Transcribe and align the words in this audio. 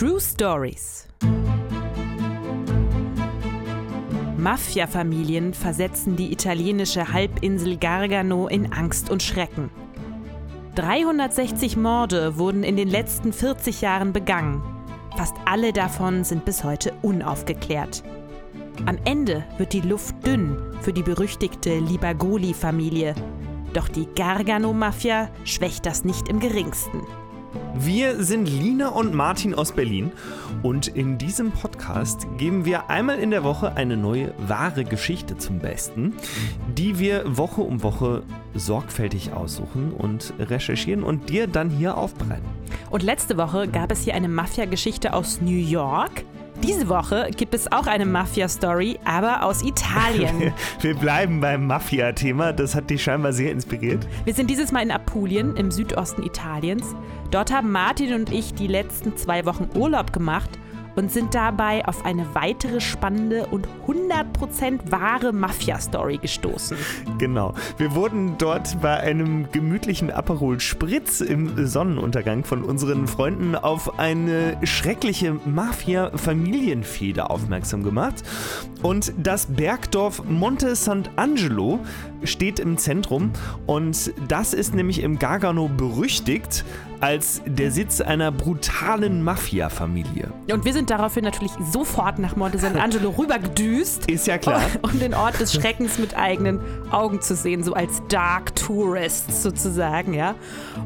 True 0.00 0.18
Stories. 0.18 1.06
Mafia-Familien 4.38 5.52
versetzen 5.52 6.16
die 6.16 6.32
italienische 6.32 7.12
Halbinsel 7.12 7.76
Gargano 7.76 8.48
in 8.48 8.72
Angst 8.72 9.10
und 9.10 9.22
Schrecken. 9.22 9.68
360 10.76 11.76
Morde 11.76 12.38
wurden 12.38 12.64
in 12.64 12.78
den 12.78 12.88
letzten 12.88 13.34
40 13.34 13.82
Jahren 13.82 14.14
begangen. 14.14 14.62
Fast 15.18 15.34
alle 15.44 15.70
davon 15.70 16.24
sind 16.24 16.46
bis 16.46 16.64
heute 16.64 16.94
unaufgeklärt. 17.02 18.02
Am 18.86 18.96
Ende 19.04 19.44
wird 19.58 19.74
die 19.74 19.82
Luft 19.82 20.14
dünn 20.26 20.56
für 20.80 20.94
die 20.94 21.02
berüchtigte 21.02 21.78
Libagoli-Familie. 21.78 23.14
Doch 23.74 23.88
die 23.88 24.06
Gargano-Mafia 24.06 25.28
schwächt 25.44 25.84
das 25.84 26.04
nicht 26.04 26.30
im 26.30 26.40
geringsten. 26.40 27.02
Wir 27.74 28.22
sind 28.22 28.46
Lina 28.46 28.88
und 28.88 29.14
Martin 29.14 29.54
aus 29.54 29.72
Berlin 29.72 30.10
und 30.62 30.88
in 30.88 31.18
diesem 31.18 31.52
Podcast 31.52 32.26
geben 32.36 32.64
wir 32.64 32.90
einmal 32.90 33.18
in 33.18 33.30
der 33.30 33.44
Woche 33.44 33.76
eine 33.76 33.96
neue 33.96 34.34
wahre 34.38 34.84
Geschichte 34.84 35.38
zum 35.38 35.60
Besten, 35.60 36.14
die 36.76 36.98
wir 36.98 37.36
Woche 37.36 37.60
um 37.60 37.82
Woche 37.82 38.22
sorgfältig 38.54 39.32
aussuchen 39.32 39.92
und 39.92 40.34
recherchieren 40.38 41.02
und 41.04 41.30
dir 41.30 41.46
dann 41.46 41.70
hier 41.70 41.96
aufbereiten. 41.96 42.48
Und 42.90 43.02
letzte 43.02 43.36
Woche 43.36 43.68
gab 43.68 43.92
es 43.92 44.02
hier 44.02 44.14
eine 44.14 44.28
Mafia-Geschichte 44.28 45.12
aus 45.12 45.40
New 45.40 45.50
York. 45.50 46.24
Diese 46.62 46.90
Woche 46.90 47.30
gibt 47.34 47.54
es 47.54 47.72
auch 47.72 47.86
eine 47.86 48.04
Mafia-Story, 48.04 48.98
aber 49.06 49.44
aus 49.44 49.62
Italien. 49.62 50.52
Wir 50.80 50.94
bleiben 50.94 51.40
beim 51.40 51.66
Mafia-Thema, 51.66 52.52
das 52.52 52.74
hat 52.74 52.90
dich 52.90 53.02
scheinbar 53.02 53.32
sehr 53.32 53.50
inspiriert. 53.50 54.06
Wir 54.24 54.34
sind 54.34 54.50
dieses 54.50 54.70
Mal 54.70 54.82
in 54.82 54.90
Apulien 54.90 55.56
im 55.56 55.70
Südosten 55.70 56.22
Italiens. 56.22 56.94
Dort 57.30 57.50
haben 57.50 57.72
Martin 57.72 58.12
und 58.12 58.30
ich 58.30 58.52
die 58.52 58.66
letzten 58.66 59.16
zwei 59.16 59.46
Wochen 59.46 59.70
Urlaub 59.74 60.12
gemacht 60.12 60.50
und 60.96 61.10
sind 61.10 61.34
dabei 61.34 61.86
auf 61.86 62.04
eine 62.04 62.34
weitere 62.34 62.80
spannende 62.80 63.46
und 63.46 63.68
100% 63.86 64.90
wahre 64.90 65.32
Mafia-Story 65.32 66.18
gestoßen. 66.18 66.76
Genau. 67.18 67.54
Wir 67.78 67.94
wurden 67.94 68.36
dort 68.38 68.80
bei 68.80 68.98
einem 68.98 69.50
gemütlichen 69.52 70.10
Aperol 70.10 70.60
Spritz 70.60 71.20
im 71.20 71.66
Sonnenuntergang 71.66 72.44
von 72.44 72.62
unseren 72.62 73.06
Freunden 73.06 73.54
auf 73.54 73.98
eine 73.98 74.56
schreckliche 74.64 75.36
Mafia-Familienfehde 75.44 77.30
aufmerksam 77.30 77.82
gemacht. 77.82 78.22
Und 78.82 79.12
das 79.18 79.46
Bergdorf 79.46 80.22
Monte 80.24 80.72
Sant'Angelo 80.72 81.80
steht 82.24 82.58
im 82.58 82.76
Zentrum 82.78 83.32
und 83.66 84.12
das 84.28 84.54
ist 84.54 84.74
nämlich 84.74 85.02
im 85.02 85.18
Gargano 85.18 85.68
berüchtigt 85.68 86.64
als 87.00 87.40
der 87.46 87.70
Sitz 87.70 88.00
einer 88.00 88.30
brutalen 88.30 89.22
Mafia-Familie. 89.22 90.30
Und 90.52 90.66
wir 90.66 90.74
sind 90.74 90.90
daraufhin 90.90 91.24
natürlich 91.24 91.52
sofort 91.72 92.18
nach 92.18 92.36
Monte 92.36 92.58
Sant'Angelo 92.58 93.16
rübergedüst. 93.18 94.10
Ist 94.10 94.26
ja 94.26 94.36
klar. 94.36 94.60
Um 94.82 94.98
den 94.98 95.14
Ort 95.14 95.40
des 95.40 95.54
Schreckens 95.54 95.98
mit 95.98 96.16
eigenen 96.16 96.60
Augen 96.90 97.22
zu 97.22 97.34
sehen, 97.34 97.62
so 97.62 97.72
als 97.72 98.02
Dark 98.08 98.54
Tourists 98.54 99.42
sozusagen, 99.42 100.12
ja. 100.12 100.34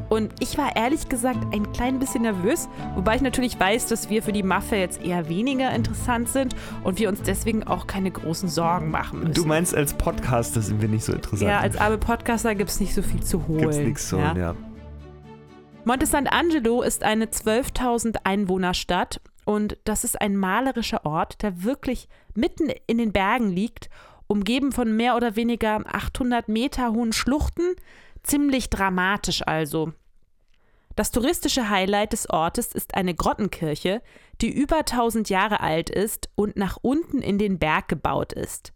Und 0.07 0.31
ich 0.39 0.57
war 0.57 0.75
ehrlich 0.77 1.09
gesagt 1.09 1.39
ein 1.53 1.71
klein 1.73 1.99
bisschen 1.99 2.21
nervös, 2.21 2.69
wobei 2.95 3.17
ich 3.17 3.21
natürlich 3.21 3.59
weiß, 3.59 3.87
dass 3.87 4.09
wir 4.09 4.23
für 4.23 4.31
die 4.31 4.43
Mafia 4.43 4.77
jetzt 4.77 5.01
eher 5.03 5.27
weniger 5.27 5.71
interessant 5.75 6.29
sind 6.29 6.55
und 6.83 6.97
wir 6.97 7.09
uns 7.09 7.23
deswegen 7.23 7.63
auch 7.63 7.87
keine 7.87 8.11
großen 8.11 8.47
Sorgen 8.47 8.89
machen 8.89 9.19
müssen. 9.19 9.33
Du 9.33 9.45
meinst, 9.45 9.75
als 9.75 9.93
Podcaster 9.93 10.61
sind 10.61 10.81
wir 10.81 10.87
nicht 10.87 11.03
so 11.03 11.11
interessant? 11.11 11.24
Ja, 11.33 11.59
als 11.59 11.77
arme 11.77 11.97
Podcaster 11.97 12.55
gibt 12.55 12.69
es 12.69 12.79
nicht 12.79 12.93
so 12.93 13.01
viel 13.01 13.23
zu 13.23 13.47
holen. 13.47 13.59
Gibt's 13.59 13.77
nichts 13.77 14.09
zu 14.09 14.17
holen, 14.17 14.37
ja. 14.37 14.53
ja. 14.53 14.55
Monte 15.83 16.07
Sant'Angelo 16.07 16.81
ist 16.81 17.03
eine 17.03 17.25
12.000 17.25 18.17
Einwohnerstadt 18.23 19.21
und 19.45 19.77
das 19.83 20.03
ist 20.03 20.19
ein 20.19 20.35
malerischer 20.35 21.05
Ort, 21.05 21.43
der 21.43 21.63
wirklich 21.63 22.09
mitten 22.33 22.71
in 22.87 22.97
den 22.97 23.11
Bergen 23.11 23.49
liegt, 23.49 23.89
umgeben 24.27 24.71
von 24.71 24.95
mehr 24.95 25.15
oder 25.15 25.35
weniger 25.35 25.83
800 25.85 26.49
Meter 26.49 26.91
hohen 26.91 27.13
Schluchten, 27.13 27.75
ziemlich 28.23 28.71
dramatisch 28.71 29.45
also. 29.45 29.93
Das 30.95 31.11
touristische 31.11 31.69
Highlight 31.69 32.13
des 32.13 32.29
Ortes 32.29 32.67
ist 32.73 32.95
eine 32.95 33.13
Grottenkirche, 33.13 34.01
die 34.41 34.49
über 34.49 34.77
1000 34.77 35.29
Jahre 35.29 35.59
alt 35.59 35.89
ist 35.89 36.29
und 36.35 36.55
nach 36.55 36.77
unten 36.81 37.21
in 37.21 37.37
den 37.37 37.59
Berg 37.59 37.89
gebaut 37.89 38.33
ist. 38.33 38.73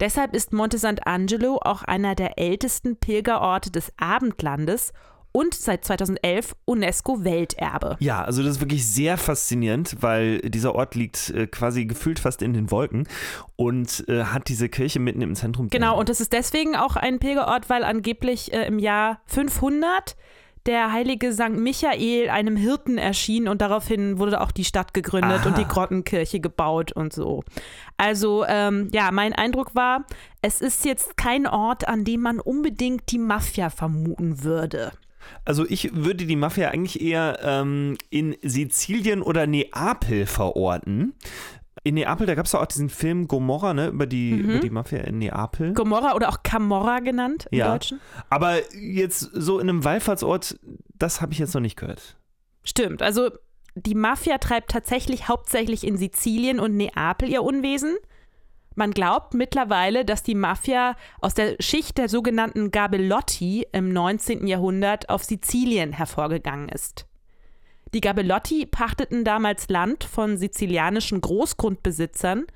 Deshalb 0.00 0.34
ist 0.34 0.52
Monte 0.52 0.78
Sant'Angelo 0.78 1.58
auch 1.62 1.82
einer 1.82 2.14
der 2.14 2.38
ältesten 2.38 2.96
Pilgerorte 2.96 3.70
des 3.70 3.92
Abendlandes 3.96 4.92
und 5.36 5.52
seit 5.52 5.84
2011 5.84 6.54
UNESCO-Welterbe. 6.64 7.96
Ja, 7.98 8.22
also 8.22 8.42
das 8.44 8.52
ist 8.52 8.60
wirklich 8.60 8.86
sehr 8.86 9.18
faszinierend, 9.18 9.96
weil 10.00 10.38
dieser 10.38 10.76
Ort 10.76 10.94
liegt 10.94 11.30
äh, 11.30 11.48
quasi 11.48 11.86
gefühlt 11.86 12.20
fast 12.20 12.40
in 12.40 12.52
den 12.52 12.70
Wolken 12.70 13.08
und 13.56 14.08
äh, 14.08 14.24
hat 14.24 14.48
diese 14.48 14.68
Kirche 14.68 15.00
mitten 15.00 15.22
im 15.22 15.34
Zentrum. 15.34 15.70
Genau, 15.70 15.98
und 15.98 16.08
das 16.08 16.20
ist 16.20 16.32
deswegen 16.32 16.76
auch 16.76 16.94
ein 16.94 17.18
Pilgerort, 17.18 17.68
weil 17.68 17.82
angeblich 17.82 18.52
äh, 18.52 18.64
im 18.66 18.78
Jahr 18.78 19.20
500 19.26 20.16
der 20.66 20.92
heilige 20.92 21.32
St. 21.32 21.50
Michael 21.50 22.30
einem 22.30 22.56
Hirten 22.56 22.98
erschien 22.98 23.48
und 23.48 23.60
daraufhin 23.60 24.18
wurde 24.18 24.40
auch 24.40 24.50
die 24.50 24.64
Stadt 24.64 24.94
gegründet 24.94 25.40
Aha. 25.40 25.48
und 25.48 25.58
die 25.58 25.66
Grottenkirche 25.66 26.40
gebaut 26.40 26.92
und 26.92 27.12
so. 27.12 27.44
Also 27.96 28.44
ähm, 28.48 28.88
ja, 28.92 29.10
mein 29.10 29.32
Eindruck 29.32 29.74
war, 29.74 30.06
es 30.42 30.60
ist 30.60 30.84
jetzt 30.84 31.16
kein 31.16 31.46
Ort, 31.46 31.86
an 31.86 32.04
dem 32.04 32.22
man 32.22 32.40
unbedingt 32.40 33.10
die 33.10 33.18
Mafia 33.18 33.70
vermuten 33.70 34.42
würde. 34.42 34.92
Also 35.44 35.66
ich 35.68 35.94
würde 35.94 36.26
die 36.26 36.36
Mafia 36.36 36.68
eigentlich 36.68 37.00
eher 37.00 37.38
ähm, 37.42 37.96
in 38.10 38.36
Sizilien 38.42 39.22
oder 39.22 39.46
Neapel 39.46 40.26
verorten. 40.26 41.14
In 41.82 41.96
Neapel, 41.96 42.26
da 42.26 42.34
gab 42.34 42.46
es 42.46 42.52
doch 42.52 42.62
auch 42.62 42.66
diesen 42.66 42.88
Film 42.88 43.26
Gomorra, 43.26 43.74
ne, 43.74 43.88
über 43.88 44.06
die, 44.06 44.32
mhm. 44.32 44.50
über 44.50 44.58
die 44.60 44.70
Mafia 44.70 45.00
in 45.00 45.18
Neapel. 45.18 45.74
Gomorra 45.74 46.14
oder 46.14 46.28
auch 46.28 46.42
Camorra 46.42 47.00
genannt 47.00 47.46
im 47.50 47.58
ja. 47.58 47.72
Deutschen. 47.72 48.00
Aber 48.30 48.56
jetzt 48.74 49.20
so 49.20 49.58
in 49.58 49.68
einem 49.68 49.84
Wallfahrtsort, 49.84 50.58
das 50.94 51.20
habe 51.20 51.32
ich 51.32 51.38
jetzt 51.38 51.54
noch 51.54 51.60
nicht 51.60 51.76
gehört. 51.76 52.16
Stimmt, 52.62 53.02
also 53.02 53.30
die 53.74 53.94
Mafia 53.94 54.38
treibt 54.38 54.70
tatsächlich 54.70 55.28
hauptsächlich 55.28 55.84
in 55.84 55.98
Sizilien 55.98 56.60
und 56.60 56.76
Neapel 56.76 57.28
ihr 57.28 57.42
Unwesen. 57.42 57.96
Man 58.76 58.92
glaubt 58.92 59.34
mittlerweile, 59.34 60.04
dass 60.04 60.22
die 60.22 60.34
Mafia 60.34 60.96
aus 61.20 61.34
der 61.34 61.56
Schicht 61.60 61.98
der 61.98 62.08
sogenannten 62.08 62.70
Gabelotti 62.70 63.66
im 63.72 63.92
19. 63.92 64.46
Jahrhundert 64.46 65.08
auf 65.08 65.24
Sizilien 65.24 65.92
hervorgegangen 65.92 66.68
ist. 66.68 67.06
Die 67.94 68.00
Gabelotti 68.00 68.66
pachteten 68.66 69.22
damals 69.24 69.68
Land 69.68 70.02
von 70.02 70.36
sizilianischen 70.36 71.20
Großgrundbesitzern 71.20 72.46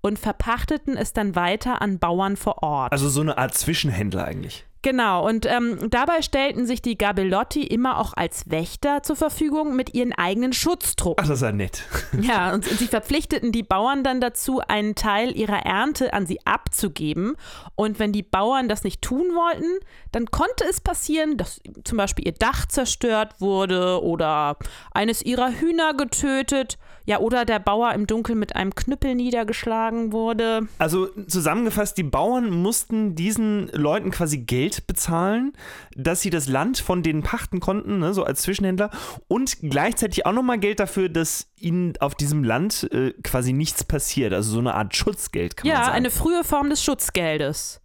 und 0.00 0.18
verpachteten 0.18 0.96
es 0.96 1.12
dann 1.12 1.36
weiter 1.36 1.80
an 1.80 2.00
Bauern 2.00 2.36
vor 2.36 2.62
Ort. 2.64 2.92
Also 2.92 3.08
so 3.08 3.20
eine 3.20 3.38
Art 3.38 3.54
Zwischenhändler 3.54 4.24
eigentlich. 4.24 4.66
Genau, 4.82 5.26
und 5.28 5.44
ähm, 5.44 5.90
dabei 5.90 6.22
stellten 6.22 6.66
sich 6.66 6.80
die 6.80 6.96
Gabelotti 6.96 7.62
immer 7.62 7.98
auch 7.98 8.14
als 8.14 8.48
Wächter 8.50 9.02
zur 9.02 9.14
Verfügung 9.16 9.76
mit 9.76 9.92
ihren 9.92 10.14
eigenen 10.14 10.54
Schutztruppen. 10.54 11.22
Ach, 11.22 11.28
das 11.28 11.38
ist 11.38 11.42
ja 11.42 11.52
nett. 11.52 11.82
Ja, 12.20 12.52
und, 12.52 12.68
und 12.68 12.78
sie 12.78 12.86
verpflichteten 12.86 13.52
die 13.52 13.62
Bauern 13.62 14.04
dann 14.04 14.20
dazu, 14.20 14.60
einen 14.60 14.94
Teil 14.94 15.36
ihrer 15.36 15.64
Ernte 15.64 16.12
an 16.12 16.26
sie 16.26 16.44
abzugeben. 16.44 17.36
Und 17.76 17.98
wenn 17.98 18.12
die 18.12 18.22
Bauern 18.22 18.68
das 18.68 18.84
nicht 18.84 19.00
tun 19.00 19.26
wollten, 19.34 19.84
dann 20.12 20.26
konnte 20.26 20.64
es 20.68 20.80
passieren, 20.80 21.36
dass 21.36 21.60
zum 21.84 21.98
Beispiel 21.98 22.26
ihr 22.26 22.32
Dach 22.32 22.66
zerstört 22.66 23.40
wurde 23.40 24.02
oder 24.02 24.56
eines 24.92 25.22
ihrer 25.22 25.50
Hühner 25.52 25.94
getötet 25.94 26.78
ja, 27.10 27.18
oder 27.18 27.44
der 27.44 27.58
Bauer 27.58 27.92
im 27.92 28.06
Dunkeln 28.06 28.38
mit 28.38 28.54
einem 28.54 28.72
Knüppel 28.72 29.16
niedergeschlagen 29.16 30.12
wurde. 30.12 30.68
Also 30.78 31.08
zusammengefasst, 31.26 31.98
die 31.98 32.04
Bauern 32.04 32.50
mussten 32.50 33.16
diesen 33.16 33.68
Leuten 33.72 34.12
quasi 34.12 34.38
Geld 34.38 34.69
bezahlen, 34.86 35.52
dass 35.96 36.20
sie 36.20 36.30
das 36.30 36.48
Land 36.48 36.78
von 36.78 37.02
denen 37.02 37.22
pachten 37.22 37.60
konnten, 37.60 37.98
ne, 37.98 38.14
so 38.14 38.24
als 38.24 38.42
Zwischenhändler, 38.42 38.90
und 39.28 39.58
gleichzeitig 39.60 40.26
auch 40.26 40.32
nochmal 40.32 40.58
Geld 40.58 40.80
dafür, 40.80 41.08
dass 41.08 41.48
ihnen 41.56 41.94
auf 42.00 42.14
diesem 42.14 42.44
Land 42.44 42.88
äh, 42.92 43.12
quasi 43.22 43.52
nichts 43.52 43.84
passiert. 43.84 44.32
Also 44.32 44.52
so 44.52 44.58
eine 44.58 44.74
Art 44.74 44.94
Schutzgeld, 44.94 45.56
kann 45.56 45.66
ja, 45.66 45.74
man 45.74 45.82
sagen. 45.82 45.92
Ja, 45.92 45.96
eine 45.96 46.10
frühe 46.10 46.44
Form 46.44 46.70
des 46.70 46.82
Schutzgeldes. 46.82 47.80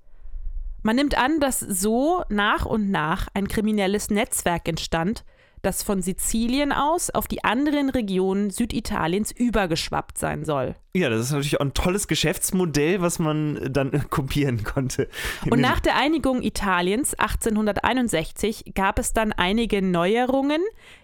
Man 0.84 0.98
nimmt 0.98 1.18
an, 1.18 1.40
dass 1.40 1.60
so 1.60 2.24
nach 2.30 2.66
und 2.66 2.92
nach 2.92 3.28
ein 3.34 3.48
kriminelles 3.48 4.12
Netzwerk 4.12 4.68
entstand, 4.68 5.26
das 5.66 5.84
von 5.84 6.02
Sizilien 6.02 6.72
aus 6.72 7.10
auf 7.10 7.28
die 7.28 7.44
anderen 7.44 7.90
Regionen 7.90 8.50
Süditaliens 8.50 9.32
übergeschwappt 9.32 10.18
sein 10.18 10.46
soll. 10.46 10.76
Ja, 10.94 11.10
das 11.10 11.22
ist 11.22 11.32
natürlich 11.32 11.58
auch 11.58 11.66
ein 11.66 11.74
tolles 11.74 12.08
Geschäftsmodell, 12.08 13.02
was 13.02 13.20
man 13.20 13.60
dann 13.72 13.92
kopieren 14.10 14.64
konnte. 14.64 15.10
Und 15.50 15.60
nach 15.60 15.80
der 15.80 15.98
Einigung 15.98 16.42
Italiens 16.42 17.14
1861 17.16 18.74
gab 18.76 19.00
es 19.00 19.14
dann 19.14 19.34
einige 19.34 19.82
Neuerungen, 19.82 20.62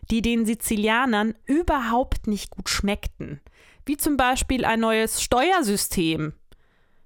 die 0.09 0.21
den 0.21 0.45
Sizilianern 0.45 1.33
überhaupt 1.45 2.27
nicht 2.27 2.51
gut 2.51 2.69
schmeckten. 2.69 3.41
Wie 3.85 3.97
zum 3.97 4.15
Beispiel 4.15 4.63
ein 4.63 4.79
neues 4.79 5.21
Steuersystem, 5.21 6.33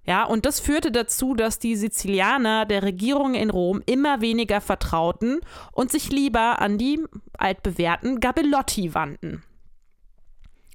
ja, 0.07 0.23
und 0.23 0.45
das 0.45 0.59
führte 0.59 0.91
dazu, 0.91 1.33
dass 1.33 1.57
die 1.57 1.75
Sizilianer 1.75 2.65
der 2.65 2.83
Regierung 2.83 3.33
in 3.33 3.49
Rom 3.49 3.81
immer 3.87 4.21
weniger 4.21 4.61
vertrauten 4.61 5.39
und 5.71 5.91
sich 5.91 6.11
lieber 6.11 6.61
an 6.61 6.77
die 6.77 6.99
altbewährten 7.45 8.19
Gabelotti 8.19 8.95
wandten. 8.95 9.43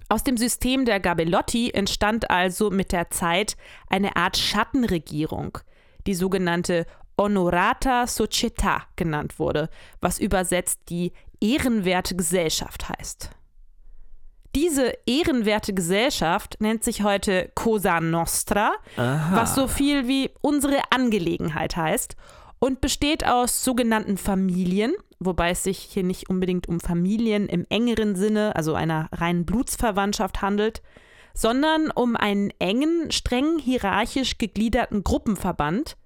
Aus 0.08 0.24
dem 0.24 0.36
System 0.36 0.84
der 0.84 1.00
Gabelotti 1.00 1.70
entstand 1.70 2.30
also 2.30 2.70
mit 2.70 2.92
der 2.92 3.10
Zeit 3.10 3.56
eine 3.88 4.16
Art 4.16 4.36
Schattenregierung, 4.36 5.58
die 6.06 6.14
sogenannte 6.14 6.86
Honorata 7.18 8.04
Società 8.04 8.82
genannt 8.96 9.38
wurde, 9.38 9.68
was 10.00 10.18
übersetzt 10.18 10.80
die 10.88 11.12
ehrenwerte 11.40 12.16
Gesellschaft 12.16 12.88
heißt. 12.88 13.30
Diese 14.54 14.94
ehrenwerte 15.06 15.74
Gesellschaft 15.74 16.56
nennt 16.60 16.82
sich 16.82 17.02
heute 17.02 17.52
Cosa 17.54 18.00
Nostra, 18.00 18.72
Aha. 18.96 19.36
was 19.36 19.54
so 19.54 19.68
viel 19.68 20.08
wie 20.08 20.30
unsere 20.40 20.80
Angelegenheit 20.90 21.76
heißt 21.76 22.16
und 22.60 22.80
besteht 22.80 23.26
aus 23.26 23.64
sogenannten 23.64 24.16
Familien, 24.16 24.94
wobei 25.18 25.50
es 25.50 25.64
sich 25.64 25.78
hier 25.78 26.04
nicht 26.04 26.30
unbedingt 26.30 26.68
um 26.68 26.78
Familien 26.78 27.48
im 27.48 27.66
engeren 27.68 28.14
Sinne, 28.14 28.54
also 28.54 28.74
einer 28.74 29.08
reinen 29.12 29.44
Blutsverwandtschaft 29.44 30.42
handelt, 30.42 30.82
sondern 31.34 31.90
um 31.90 32.16
einen 32.16 32.52
engen, 32.58 33.10
streng 33.10 33.58
hierarchisch 33.58 34.38
gegliederten 34.38 35.02
Gruppenverband, 35.02 35.96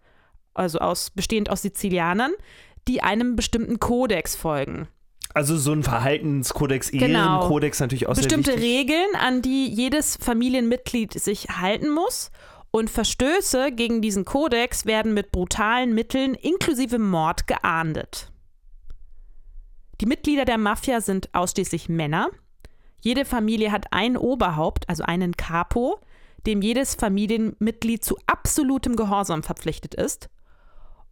also 0.54 0.78
aus, 0.78 1.10
bestehend 1.10 1.50
aus 1.50 1.62
Sizilianern, 1.62 2.32
die 2.86 3.02
einem 3.02 3.34
bestimmten 3.34 3.80
Kodex 3.80 4.36
folgen. 4.36 4.88
Also 5.32 5.56
so 5.56 5.72
ein 5.72 5.82
Verhaltenskodex, 5.82 6.92
Genau. 6.92 7.38
Ehrenkodex 7.38 7.80
natürlich 7.80 8.06
auch 8.06 8.14
Bestimmte. 8.14 8.56
Regeln, 8.56 9.16
an 9.18 9.42
die 9.42 9.66
jedes 9.66 10.16
Familienmitglied 10.16 11.12
sich 11.14 11.48
halten 11.48 11.90
muss. 11.90 12.30
Und 12.74 12.90
Verstöße 12.90 13.70
gegen 13.70 14.02
diesen 14.02 14.24
Kodex 14.24 14.84
werden 14.84 15.14
mit 15.14 15.30
brutalen 15.30 15.94
Mitteln 15.94 16.34
inklusive 16.34 16.98
Mord 16.98 17.46
geahndet. 17.46 18.32
Die 20.00 20.06
Mitglieder 20.06 20.44
der 20.44 20.58
Mafia 20.58 21.00
sind 21.00 21.32
ausschließlich 21.32 21.88
Männer. 21.88 22.30
Jede 23.00 23.24
Familie 23.24 23.70
hat 23.70 23.92
ein 23.92 24.16
Oberhaupt, 24.16 24.88
also 24.88 25.04
einen 25.04 25.36
Capo, 25.36 26.00
dem 26.48 26.62
jedes 26.62 26.96
Familienmitglied 26.96 28.04
zu 28.04 28.18
absolutem 28.26 28.96
Gehorsam 28.96 29.44
verpflichtet 29.44 29.94
ist. 29.94 30.28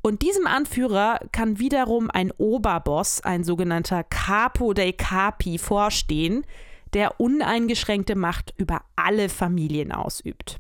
Und 0.03 0.23
diesem 0.23 0.49
Anführer 0.49 1.21
kann 1.31 1.61
wiederum 1.61 2.11
ein 2.11 2.33
Oberboss, 2.33 3.21
ein 3.21 3.45
sogenannter 3.45 4.03
Capo 4.03 4.73
dei 4.73 4.91
Capi, 4.91 5.59
vorstehen, 5.59 6.45
der 6.93 7.21
uneingeschränkte 7.21 8.17
Macht 8.17 8.53
über 8.57 8.81
alle 8.97 9.29
Familien 9.29 9.93
ausübt. 9.93 10.59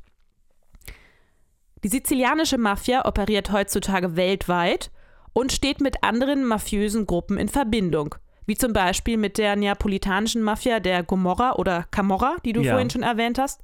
Die 1.85 1.89
sizilianische 1.89 2.59
Mafia 2.59 3.05
operiert 3.07 3.51
heutzutage 3.51 4.17
weltweit 4.17 4.91
und 5.33 5.53
steht 5.53 5.81
mit 5.81 6.03
anderen 6.05 6.45
mafiösen 6.45 7.07
Gruppen 7.07 7.39
in 7.39 7.49
Verbindung, 7.49 8.15
wie 8.47 8.57
zum 8.57 8.73
Beispiel 8.73 9.17
mit 9.17 9.39
der 9.39 9.57
neapolitanischen 9.57 10.43
Mafia 10.43 10.79
der 10.81 11.03
Gomorra 11.03 11.55
oder 11.57 11.85
Camorra, 11.91 12.37
die 12.45 12.53
du 12.53 12.61
Ja. 12.63 12.73
vorhin 12.73 12.91
schon 12.91 13.03
erwähnt 13.03 13.39
hast, 13.39 13.63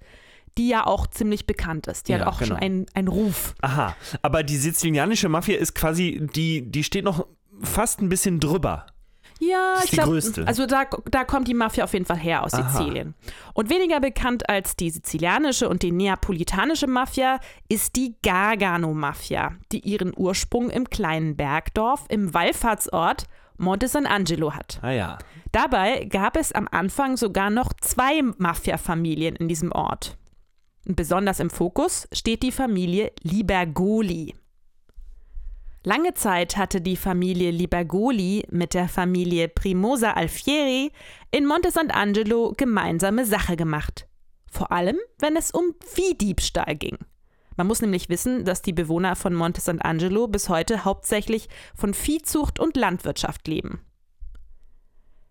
die 0.57 0.69
ja 0.69 0.87
auch 0.87 1.07
ziemlich 1.07 1.47
bekannt 1.47 1.87
ist. 1.87 2.09
Die 2.09 2.13
Ja, 2.13 2.21
hat 2.21 2.27
auch 2.27 2.39
genau. 2.39 2.49
schon 2.49 2.57
einen, 2.57 2.87
einen 2.95 3.09
Ruf. 3.09 3.55
Aha, 3.61 3.95
aber 4.23 4.43
die 4.43 4.57
sizilianische 4.57 5.29
Mafia 5.29 5.57
ist 5.59 5.75
quasi, 5.75 6.27
die, 6.35 6.63
die 6.69 6.83
steht 6.83 7.05
noch 7.05 7.27
fast 7.63 8.01
ein 8.01 8.09
bisschen 8.09 8.41
drüber. 8.41 8.87
Ja, 9.41 9.75
Das 9.75 9.85
ist 9.85 9.93
ich 9.93 9.99
glaube, 9.99 10.47
also 10.47 10.67
da, 10.67 10.85
da 11.11 11.25
kommt 11.25 11.49
die 11.49 11.55
Mafia 11.55 11.85
auf 11.85 11.93
jeden 11.93 12.05
Fall 12.05 12.19
her 12.19 12.45
aus 12.45 12.55
Aha. 12.55 12.69
Sizilien. 12.69 13.15
Und 13.55 13.71
weniger 13.71 14.01
bekannt 14.01 14.49
als 14.49 14.75
die 14.77 14.91
sizilianische 14.91 15.69
und 15.69 15.83
die 15.83 15.93
neapolitanische 15.93 16.87
Mafia 16.87 17.39
ist 17.69 17.97
die 17.97 18.17
Gargano-Mafia, 18.23 19.53
die 19.71 19.81
ihren 19.81 20.13
Ursprung 20.17 20.71
im 20.71 20.91
kleinen 20.91 21.37
Bergdorf 21.37 22.05
im 22.09 22.35
Wallfahrtsort 22.35 23.27
Monte 23.59 23.89
San 23.89 24.07
Angelo 24.07 24.55
hat. 24.55 24.79
Ah 24.83 24.91
ja. 24.91 25.19
Dabei 25.53 26.05
gab 26.05 26.37
es 26.37 26.53
am 26.53 26.69
Anfang 26.71 27.17
sogar 27.17 27.51
noch 27.51 27.73
zwei 27.81 28.23
Mafia-Familien 28.39 29.37
in 29.37 29.49
diesem 29.49 29.73
Ort. 29.73 30.17
Und 30.87 30.97
besonders 30.97 31.41
im 31.41 31.51
Fokus 31.51 32.09
steht 32.13 32.43
die 32.43 32.53
Familie 32.53 33.13
Libergoli. 33.23 34.35
Lange 35.89 36.13
Zeit 36.13 36.59
hatte 36.59 36.83
die 36.83 36.97
Familie 36.97 37.51
Libergoli 37.51 38.45
mit 38.51 38.75
der 38.75 38.91
Familie 38.91 39.49
Primosa 39.49 40.11
Alfieri 40.11 40.93
in 41.31 41.47
Monte 41.47 41.71
Sant'Angelo 41.71 42.55
gemeinsame 42.55 43.25
Sache 43.25 43.57
gemacht. 43.57 44.07
Vor 44.51 44.71
allem, 44.71 44.99
wenn 45.19 45.35
es 45.35 45.51
um 45.51 45.75
Viehdiebstahl 45.83 46.77
ging. 46.77 46.99
Man 47.57 47.67
muss 47.67 47.81
nämlich 47.81 48.11
wissen, 48.11 48.45
dass 48.45 48.61
die 48.61 48.75
Bewohner 48.75 49.17
von 49.17 49.33
Monte 49.33 49.63
Sant'Angelo 49.63 50.27
bis 50.29 50.51
heute 50.51 50.85
hauptsächlich 50.85 51.49
von 51.75 51.95
Viehzucht 51.95 52.61
und 52.61 52.77
Landwirtschaft 52.77 53.49
leben. 53.49 53.81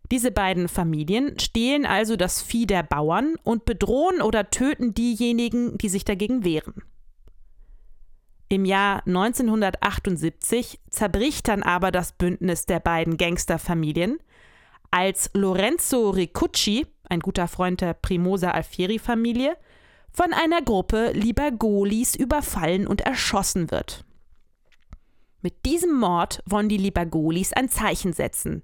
Diese 0.10 0.32
beiden 0.32 0.70
Familien 0.70 1.38
stehlen 1.38 1.86
also 1.86 2.16
das 2.16 2.42
Vieh 2.42 2.66
der 2.66 2.82
Bauern 2.82 3.36
und 3.44 3.66
bedrohen 3.66 4.24
oder 4.24 4.50
töten 4.50 4.96
diejenigen, 4.96 5.78
die 5.78 5.90
sich 5.90 6.04
dagegen 6.04 6.44
wehren. 6.44 6.82
Im 8.50 8.64
Jahr 8.64 9.06
1978 9.06 10.80
zerbricht 10.90 11.48
dann 11.50 11.64
aber 11.64 11.92
das 11.92 12.14
Bündnis 12.14 12.66
der 12.66 12.80
beiden 12.80 13.18
Gangsterfamilien, 13.18 14.20
als 14.90 15.30
Lorenzo 15.34 16.12
Ricucci, 16.12 16.88
ein 17.10 17.20
guter 17.20 17.48
Freund 17.48 17.82
der 17.82 17.94
Primosa 17.94 18.52
Alfieri-Familie, 18.52 19.58
von 20.12 20.34
einer 20.34 20.62
Gruppe 20.62 21.12
Libergolis 21.12 22.16
überfallen 22.16 22.88
und 22.88 23.02
erschossen 23.02 23.70
wird. 23.70 24.06
Mit 25.42 25.66
diesem 25.66 25.94
Mord 25.94 26.42
wollen 26.46 26.70
die 26.70 26.78
Libergolis 26.78 27.54
ein 27.54 27.70
Zeichen 27.70 28.14
setzen. 28.14 28.64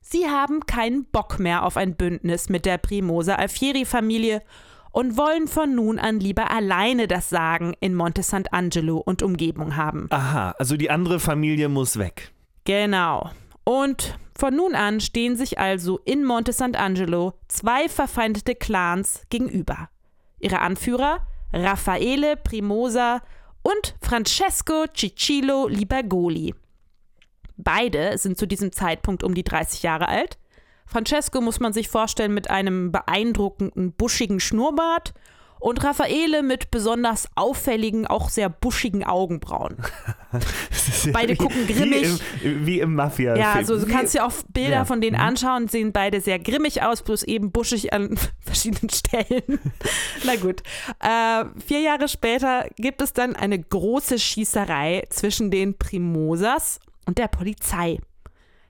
Sie 0.00 0.26
haben 0.26 0.66
keinen 0.66 1.04
Bock 1.06 1.38
mehr 1.38 1.64
auf 1.64 1.76
ein 1.76 1.96
Bündnis 1.96 2.48
mit 2.48 2.66
der 2.66 2.78
Primosa 2.78 3.36
Alfieri-Familie 3.36 4.42
und 4.96 5.18
wollen 5.18 5.46
von 5.46 5.74
nun 5.74 5.98
an 5.98 6.20
lieber 6.20 6.50
alleine 6.50 7.06
das 7.06 7.28
Sagen 7.28 7.74
in 7.80 7.94
Monte 7.94 8.22
Sant'Angelo 8.22 8.96
und 8.96 9.22
Umgebung 9.22 9.76
haben. 9.76 10.06
Aha, 10.08 10.54
also 10.58 10.78
die 10.78 10.88
andere 10.88 11.20
Familie 11.20 11.68
muss 11.68 11.98
weg. 11.98 12.32
Genau. 12.64 13.30
Und 13.62 14.18
von 14.34 14.56
nun 14.56 14.74
an 14.74 15.02
stehen 15.02 15.36
sich 15.36 15.58
also 15.58 15.98
in 16.06 16.24
Monte 16.24 16.52
Sant'Angelo 16.52 17.34
zwei 17.46 17.90
verfeindete 17.90 18.54
Clans 18.54 19.20
gegenüber. 19.28 19.90
Ihre 20.38 20.60
Anführer 20.60 21.26
Raffaele 21.52 22.36
Primosa 22.36 23.20
und 23.62 23.96
Francesco 24.00 24.86
Cicillo 24.96 25.68
Libergoli. 25.68 26.54
Beide 27.58 28.16
sind 28.16 28.38
zu 28.38 28.46
diesem 28.46 28.72
Zeitpunkt 28.72 29.22
um 29.22 29.34
die 29.34 29.44
30 29.44 29.82
Jahre 29.82 30.08
alt. 30.08 30.38
Francesco 30.86 31.40
muss 31.40 31.60
man 31.60 31.72
sich 31.72 31.88
vorstellen 31.88 32.32
mit 32.34 32.50
einem 32.50 32.92
beeindruckenden, 32.92 33.92
buschigen 33.92 34.40
Schnurrbart 34.40 35.14
und 35.58 35.82
Raffaele 35.82 36.42
mit 36.42 36.70
besonders 36.70 37.28
auffälligen, 37.34 38.06
auch 38.06 38.28
sehr 38.28 38.48
buschigen 38.50 39.04
Augenbrauen. 39.04 39.78
Beide 41.12 41.32
wie, 41.32 41.36
gucken 41.36 41.66
grimmig. 41.66 42.20
Wie 42.42 42.46
im, 42.48 42.66
wie 42.66 42.80
im 42.80 42.94
mafia 42.94 43.36
Ja, 43.36 43.52
also 43.54 43.78
du 43.78 43.86
kannst 43.86 44.14
dir 44.14 44.26
auch 44.26 44.32
Bilder 44.52 44.70
Ja. 44.70 44.84
von 44.84 45.00
denen 45.00 45.16
anschauen, 45.16 45.66
sehen 45.68 45.92
beide 45.92 46.20
sehr 46.20 46.38
grimmig 46.38 46.82
aus, 46.82 47.02
bloß 47.02 47.22
eben 47.24 47.52
buschig 47.52 47.92
an 47.94 48.18
verschiedenen 48.40 48.90
Stellen. 48.90 49.58
Na 50.24 50.36
gut. 50.36 50.62
Äh, 51.00 51.46
vier 51.66 51.80
Jahre 51.80 52.08
später 52.08 52.66
gibt 52.76 53.00
es 53.00 53.12
dann 53.14 53.34
eine 53.34 53.58
große 53.58 54.18
Schießerei 54.18 55.04
zwischen 55.08 55.50
den 55.50 55.76
Primosas 55.78 56.80
und 57.06 57.16
der 57.18 57.28
Polizei. 57.28 57.98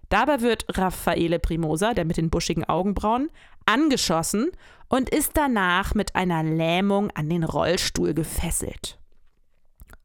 Dabei 0.08 0.40
wird 0.40 0.66
Raffaele 0.78 1.38
Primosa, 1.38 1.94
der 1.94 2.04
mit 2.04 2.16
den 2.16 2.30
buschigen 2.30 2.64
Augenbrauen, 2.64 3.30
angeschossen 3.64 4.50
und 4.88 5.10
ist 5.10 5.32
danach 5.36 5.94
mit 5.94 6.14
einer 6.14 6.42
Lähmung 6.42 7.10
an 7.12 7.28
den 7.28 7.42
Rollstuhl 7.42 8.14
gefesselt. 8.14 8.98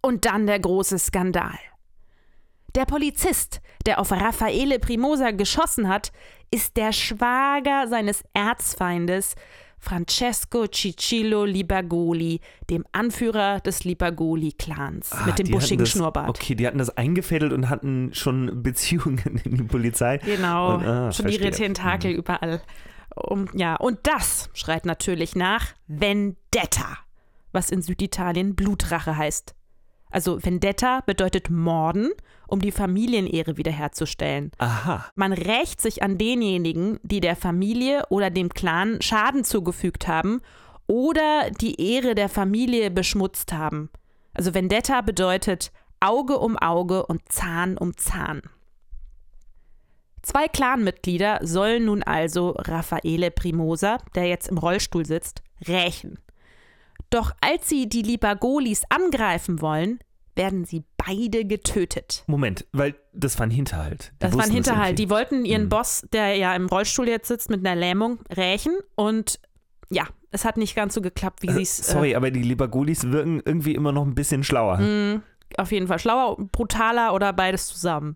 Und 0.02 0.26
dann 0.26 0.48
der 0.48 0.60
große 0.60 0.98
Skandal. 0.98 1.60
Der 2.74 2.86
Polizist, 2.86 3.62
der 3.86 4.00
auf 4.00 4.12
Raffaele 4.12 4.80
Primosa 4.80 5.32
geschossen 5.32 5.88
hat, 5.88 6.12
ist 6.52 6.78
der 6.78 6.94
Schwager 6.94 7.88
seines 7.88 8.24
Erzfeindes 8.34 9.36
Francesco 9.82 10.68
Cicillo 10.68 11.44
Libergoli, 11.44 12.40
dem 12.70 12.86
Anführer 12.92 13.60
des 13.60 13.84
Libergoli-Clans 13.84 15.12
Ah, 15.12 15.26
mit 15.26 15.40
dem 15.40 15.50
buschigen 15.50 15.80
das, 15.80 15.90
Schnurrbart. 15.90 16.30
Okay, 16.30 16.56
die 16.56 16.66
hatten 16.68 16.78
das 16.78 16.96
eingefädelt 16.96 17.52
und 17.52 17.68
hatten 17.70 18.12
schon 18.14 18.62
Beziehungen 18.64 19.42
in 19.44 19.58
die 19.58 19.64
Polizei. 19.64 20.20
Genau, 20.20 20.76
Und, 20.76 20.86
ah, 20.86 21.12
schon 21.12 21.28
ihre 21.28 21.42
verstehe. 21.42 21.66
Tentakel 21.68 22.12
überall. 22.12 22.62
Um, 23.16 23.50
ja, 23.54 23.76
und 23.76 24.00
das 24.04 24.50
schreit 24.54 24.86
natürlich 24.86 25.36
nach 25.36 25.66
Vendetta, 25.88 26.98
was 27.52 27.70
in 27.70 27.82
Süditalien 27.82 28.56
Blutrache 28.56 29.18
heißt. 29.18 29.56
Also 30.12 30.44
Vendetta 30.44 31.02
bedeutet 31.06 31.50
Morden, 31.50 32.12
um 32.48 32.60
die 32.60 32.72
Familienehre 32.72 33.58
wiederherzustellen. 33.58 34.52
Aha. 34.58 35.06
Man 35.16 35.34
rächt 35.34 35.82
sich 35.82 36.04
an 36.04 36.18
denjenigen, 36.18 37.00
die 37.02 37.22
der 37.22 37.36
Familie 37.36 38.04
oder 38.10 38.30
dem 38.30 38.50
Clan 38.50 39.02
Schaden 39.02 39.44
zugefügt 39.44 40.08
haben 40.08 40.42
oder 40.86 41.50
die 41.50 41.80
Ehre 41.82 42.14
der 42.14 42.28
Familie 42.28 42.92
beschmutzt 42.92 43.54
haben. 43.54 43.90
Also 44.34 44.54
Vendetta 44.54 45.02
bedeutet 45.02 45.72
Auge 46.02 46.38
um 46.38 46.58
Auge 46.58 47.06
und 47.06 47.32
Zahn 47.32 47.78
um 47.78 47.96
Zahn. 47.96 48.42
Zwei 50.24 50.48
Clanmitglieder 50.48 51.40
sollen 51.42 51.86
nun 51.86 52.04
also 52.04 52.52
Raffaele 52.58 53.32
Primosa, 53.32 53.98
der 54.14 54.28
jetzt 54.28 54.50
im 54.50 54.58
Rollstuhl 54.58 55.06
sitzt, 55.06 55.42
rächen. 55.68 56.20
Doch 57.12 57.32
als 57.42 57.70
sie 57.70 57.88
die 57.88 58.02
Libagolis 58.02 58.82
angreifen 58.90 59.62
wollen, 59.62 60.00
werden 60.36 60.66
sie 60.66 60.84
beide 60.98 61.46
getötet. 61.46 62.24
Moment, 62.26 62.66
weil 62.72 62.96
das 63.14 63.38
war 63.38 63.46
ein 63.46 63.52
Hinterhalt. 63.52 64.12
Die 64.16 64.20
Das 64.20 64.34
war 64.38 64.46
ein 64.46 64.52
Hinterhalt. 64.52 64.98
Die 64.98 65.10
wollten 65.10 65.44
ihren 65.46 65.66
Mhm. 65.66 65.70
Boss, 65.70 66.08
der 66.14 66.36
ja 66.36 66.56
im 66.56 66.68
Rollstuhl 66.68 67.08
jetzt 67.10 67.28
sitzt, 67.28 67.50
mit 67.50 67.66
einer 67.66 67.76
Lähmung 67.80 68.20
rächen 68.36 68.74
und 68.96 69.40
ja, 69.90 70.08
es 70.32 70.46
hat 70.46 70.56
nicht 70.56 70.74
ganz 70.74 70.94
so 70.94 71.02
geklappt, 71.02 71.42
wie 71.44 71.52
sie 71.52 71.60
Äh, 71.60 71.64
es. 71.64 71.78
Sorry, 71.78 72.16
aber 72.16 72.32
die 72.32 72.42
Libagolis 72.44 73.12
wirken 73.12 73.42
irgendwie 73.44 73.76
immer 73.76 73.92
noch 73.92 74.06
ein 74.06 74.16
bisschen 74.16 74.46
schlauer. 74.46 74.80
Äh, 74.80 75.16
mh, 75.16 75.22
auf 75.58 75.74
jeden 75.74 75.88
Fall 75.88 76.00
schlauer, 76.00 76.38
brutaler 76.38 77.14
oder 77.14 77.34
beides 77.34 77.68
zusammen. 77.68 78.16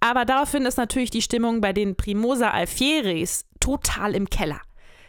Aber 0.00 0.24
daraufhin 0.24 0.64
ist 0.64 0.78
natürlich 0.78 1.10
die 1.10 1.20
Stimmung 1.20 1.60
bei 1.60 1.74
den 1.74 1.94
Primosa 1.96 2.50
Alfieris 2.52 3.44
total 3.60 4.14
im 4.14 4.30
Keller. 4.30 4.60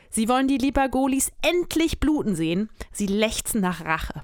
Sie 0.09 0.29
wollen 0.29 0.47
die 0.47 0.57
Libagolis 0.57 1.31
endlich 1.41 1.99
bluten 1.99 2.35
sehen. 2.35 2.69
Sie 2.91 3.07
lechzen 3.07 3.61
nach 3.61 3.83
Rache. 3.85 4.23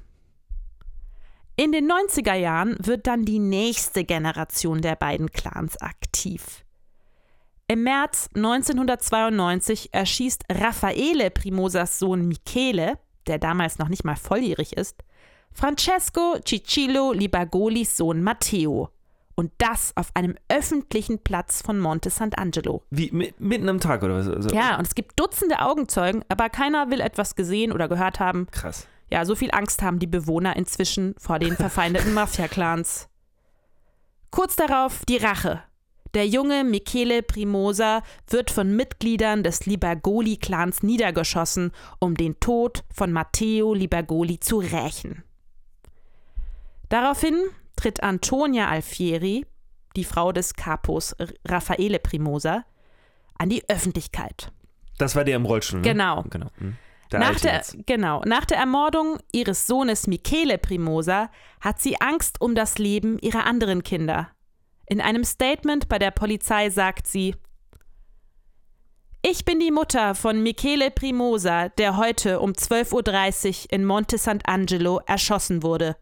In 1.55 1.71
den 1.71 1.89
90er 1.91 2.33
Jahren 2.33 2.75
wird 2.79 3.05
dann 3.05 3.25
die 3.25 3.39
nächste 3.39 4.03
Generation 4.03 4.81
der 4.81 4.95
beiden 4.95 5.31
Clans 5.31 5.77
aktiv. 5.77 6.63
Im 7.67 7.83
März 7.83 8.29
1992 8.35 9.93
erschießt 9.93 10.43
Raffaele 10.51 11.29
Primosas 11.31 11.99
Sohn 11.99 12.27
Michele, 12.27 12.97
der 13.27 13.37
damals 13.37 13.77
noch 13.77 13.87
nicht 13.87 14.03
mal 14.03 14.15
volljährig 14.15 14.73
ist, 14.73 15.03
Francesco 15.51 16.37
Cicillo 16.45 17.13
Libagolis 17.13 17.95
Sohn 17.95 18.23
Matteo. 18.23 18.89
Und 19.35 19.51
das 19.57 19.93
auf 19.95 20.09
einem 20.13 20.35
öffentlichen 20.47 21.19
Platz 21.23 21.61
von 21.63 21.79
Monte 21.79 22.09
Sant'Angelo. 22.09 22.81
Wie, 22.91 23.09
mi- 23.11 23.33
mitten 23.39 23.67
am 23.67 23.79
Tag 23.79 24.03
oder 24.03 24.15
was? 24.17 24.27
Also, 24.27 24.49
Ja, 24.49 24.77
und 24.77 24.85
es 24.87 24.93
gibt 24.95 25.19
Dutzende 25.19 25.59
Augenzeugen, 25.61 26.23
aber 26.29 26.49
keiner 26.49 26.91
will 26.91 27.01
etwas 27.01 27.35
gesehen 27.35 27.71
oder 27.71 27.87
gehört 27.87 28.19
haben. 28.19 28.47
Krass. 28.51 28.87
Ja, 29.09 29.25
so 29.25 29.35
viel 29.35 29.49
Angst 29.51 29.81
haben 29.81 29.99
die 29.99 30.07
Bewohner 30.07 30.55
inzwischen 30.55 31.15
vor 31.17 31.39
den 31.39 31.55
verfeindeten 31.55 32.13
Mafia-Clans. 32.15 33.09
Kurz 34.29 34.55
darauf 34.55 35.03
die 35.05 35.17
Rache. 35.17 35.61
Der 36.13 36.27
junge 36.27 36.63
Michele 36.63 37.23
Primosa 37.23 38.03
wird 38.29 38.51
von 38.51 38.75
Mitgliedern 38.75 39.41
des 39.41 39.65
Libergoli-Clans 39.65 40.83
niedergeschossen, 40.83 41.71
um 41.99 42.13
den 42.15 42.39
Tod 42.39 42.83
von 42.93 43.11
Matteo 43.11 43.73
Libergoli 43.73 44.39
zu 44.39 44.59
rächen. 44.59 45.23
Daraufhin 46.89 47.35
tritt 47.75 48.03
Antonia 48.03 48.67
Alfieri, 48.67 49.45
die 49.95 50.03
Frau 50.03 50.31
des 50.31 50.53
Capos 50.55 51.15
Raffaele 51.45 51.99
Primosa, 51.99 52.65
an 53.37 53.49
die 53.49 53.67
Öffentlichkeit. 53.69 54.51
Das 54.97 55.15
war 55.15 55.23
der 55.23 55.35
im 55.35 55.45
Rollstuhl, 55.45 55.79
ne? 55.79 55.87
Genau. 55.87 56.23
genau. 56.29 56.47
hm. 56.57 56.77
Der 57.11 57.19
Nach 57.19 57.39
der, 57.39 57.53
jetzt. 57.55 57.77
genau, 57.85 58.21
nach 58.25 58.45
der 58.45 58.57
Ermordung 58.57 59.19
ihres 59.31 59.67
Sohnes 59.67 60.07
Michele 60.07 60.57
Primosa 60.57 61.29
hat 61.61 61.79
sie 61.79 62.01
Angst 62.01 62.41
um 62.41 62.55
das 62.55 62.79
Leben 62.79 63.19
ihrer 63.19 63.45
anderen 63.45 63.83
Kinder. 63.83 64.29
In 64.87 64.99
einem 64.99 65.23
Statement 65.23 65.87
bei 65.89 65.99
der 65.99 66.09
Polizei 66.09 66.71
sagt 66.71 67.05
sie: 67.05 67.35
Ich 69.21 69.45
bin 69.45 69.59
die 69.59 69.71
Mutter 69.71 70.15
von 70.15 70.41
Michele 70.41 70.89
Primosa, 70.89 71.69
der 71.69 71.97
heute 71.97 72.39
um 72.39 72.53
12.30 72.53 73.65
Uhr 73.65 73.73
in 73.73 73.85
Monte 73.85 74.17
Sant'Angelo 74.17 74.99
erschossen 75.05 75.61
wurde. 75.61 75.95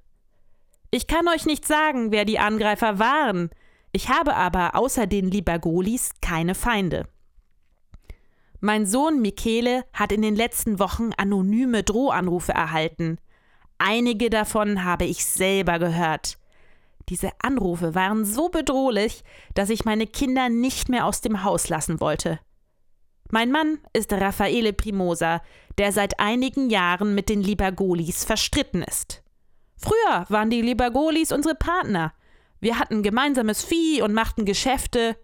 Ich 0.93 1.07
kann 1.07 1.29
euch 1.29 1.45
nicht 1.45 1.65
sagen, 1.65 2.11
wer 2.11 2.25
die 2.25 2.37
Angreifer 2.37 2.99
waren. 2.99 3.49
Ich 3.93 4.09
habe 4.09 4.35
aber 4.35 4.75
außer 4.75 5.07
den 5.07 5.31
Libagolis 5.31 6.11
keine 6.21 6.53
Feinde. 6.53 7.07
Mein 8.59 8.85
Sohn 8.85 9.21
Michele 9.21 9.85
hat 9.93 10.11
in 10.11 10.21
den 10.21 10.35
letzten 10.35 10.79
Wochen 10.79 11.11
anonyme 11.15 11.83
Drohanrufe 11.83 12.51
erhalten. 12.51 13.17
Einige 13.77 14.29
davon 14.29 14.83
habe 14.83 15.05
ich 15.05 15.25
selber 15.25 15.79
gehört. 15.79 16.37
Diese 17.07 17.31
Anrufe 17.41 17.95
waren 17.95 18.25
so 18.25 18.49
bedrohlich, 18.49 19.23
dass 19.55 19.69
ich 19.69 19.85
meine 19.85 20.07
Kinder 20.07 20.49
nicht 20.49 20.89
mehr 20.89 21.05
aus 21.05 21.21
dem 21.21 21.43
Haus 21.43 21.69
lassen 21.69 21.99
wollte. 22.01 22.39
Mein 23.29 23.49
Mann 23.49 23.79
ist 23.93 24.11
Raffaele 24.11 24.73
Primosa, 24.73 25.41
der 25.77 25.93
seit 25.93 26.19
einigen 26.19 26.69
Jahren 26.69 27.15
mit 27.15 27.29
den 27.29 27.41
Libagolis 27.41 28.25
verstritten 28.25 28.83
ist. 28.83 29.20
Früher 29.81 30.25
waren 30.29 30.49
die 30.49 30.61
Libagolis 30.61 31.31
unsere 31.31 31.55
Partner. 31.55 32.13
Wir 32.59 32.77
hatten 32.77 33.01
gemeinsames 33.03 33.63
Vieh 33.63 34.01
und 34.01 34.13
machten 34.13 34.45
Geschäfte. 34.45 35.17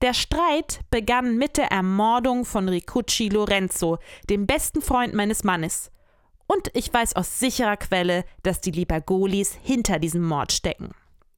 Der 0.00 0.14
Streit 0.14 0.80
begann 0.90 1.36
mit 1.36 1.58
der 1.58 1.70
Ermordung 1.70 2.46
von 2.46 2.68
Ricucci 2.68 3.28
Lorenzo, 3.28 3.98
dem 4.30 4.46
besten 4.46 4.80
Freund 4.80 5.12
meines 5.12 5.44
Mannes. 5.44 5.90
Und 6.46 6.70
ich 6.74 6.92
weiß 6.92 7.14
aus 7.16 7.38
sicherer 7.38 7.76
Quelle, 7.76 8.24
dass 8.42 8.60
die 8.62 8.70
Libagolis 8.70 9.54
hinter 9.62 9.98
diesem 9.98 10.22
Mord 10.26 10.52
stecken. 10.52 10.90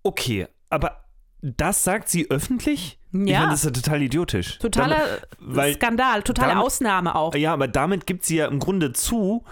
Okay, 0.05 0.47
aber 0.71 1.05
das 1.43 1.83
sagt 1.83 2.09
sie 2.09 2.31
öffentlich? 2.31 2.99
Ich 3.13 3.29
Ja. 3.29 3.41
meine, 3.41 3.51
das 3.51 3.61
ist 3.61 3.65
ja 3.77 3.83
total 3.83 4.03
idiotisch. 4.03 4.59
Totaler 4.61 5.19
Damit- 5.41 5.75
Skandal, 5.75 6.23
totale 6.23 6.51
damit- 6.51 6.65
Ausnahme 6.65 7.15
auch. 7.17 7.35
Ja, 7.35 7.53
aber 7.53 7.67
damit 7.69 8.07
gibt 8.07 8.25
sie 8.25 8.37
ja 8.37 8.47
im 8.47 8.61
Grunde 8.61 8.93
zu, 8.93 9.45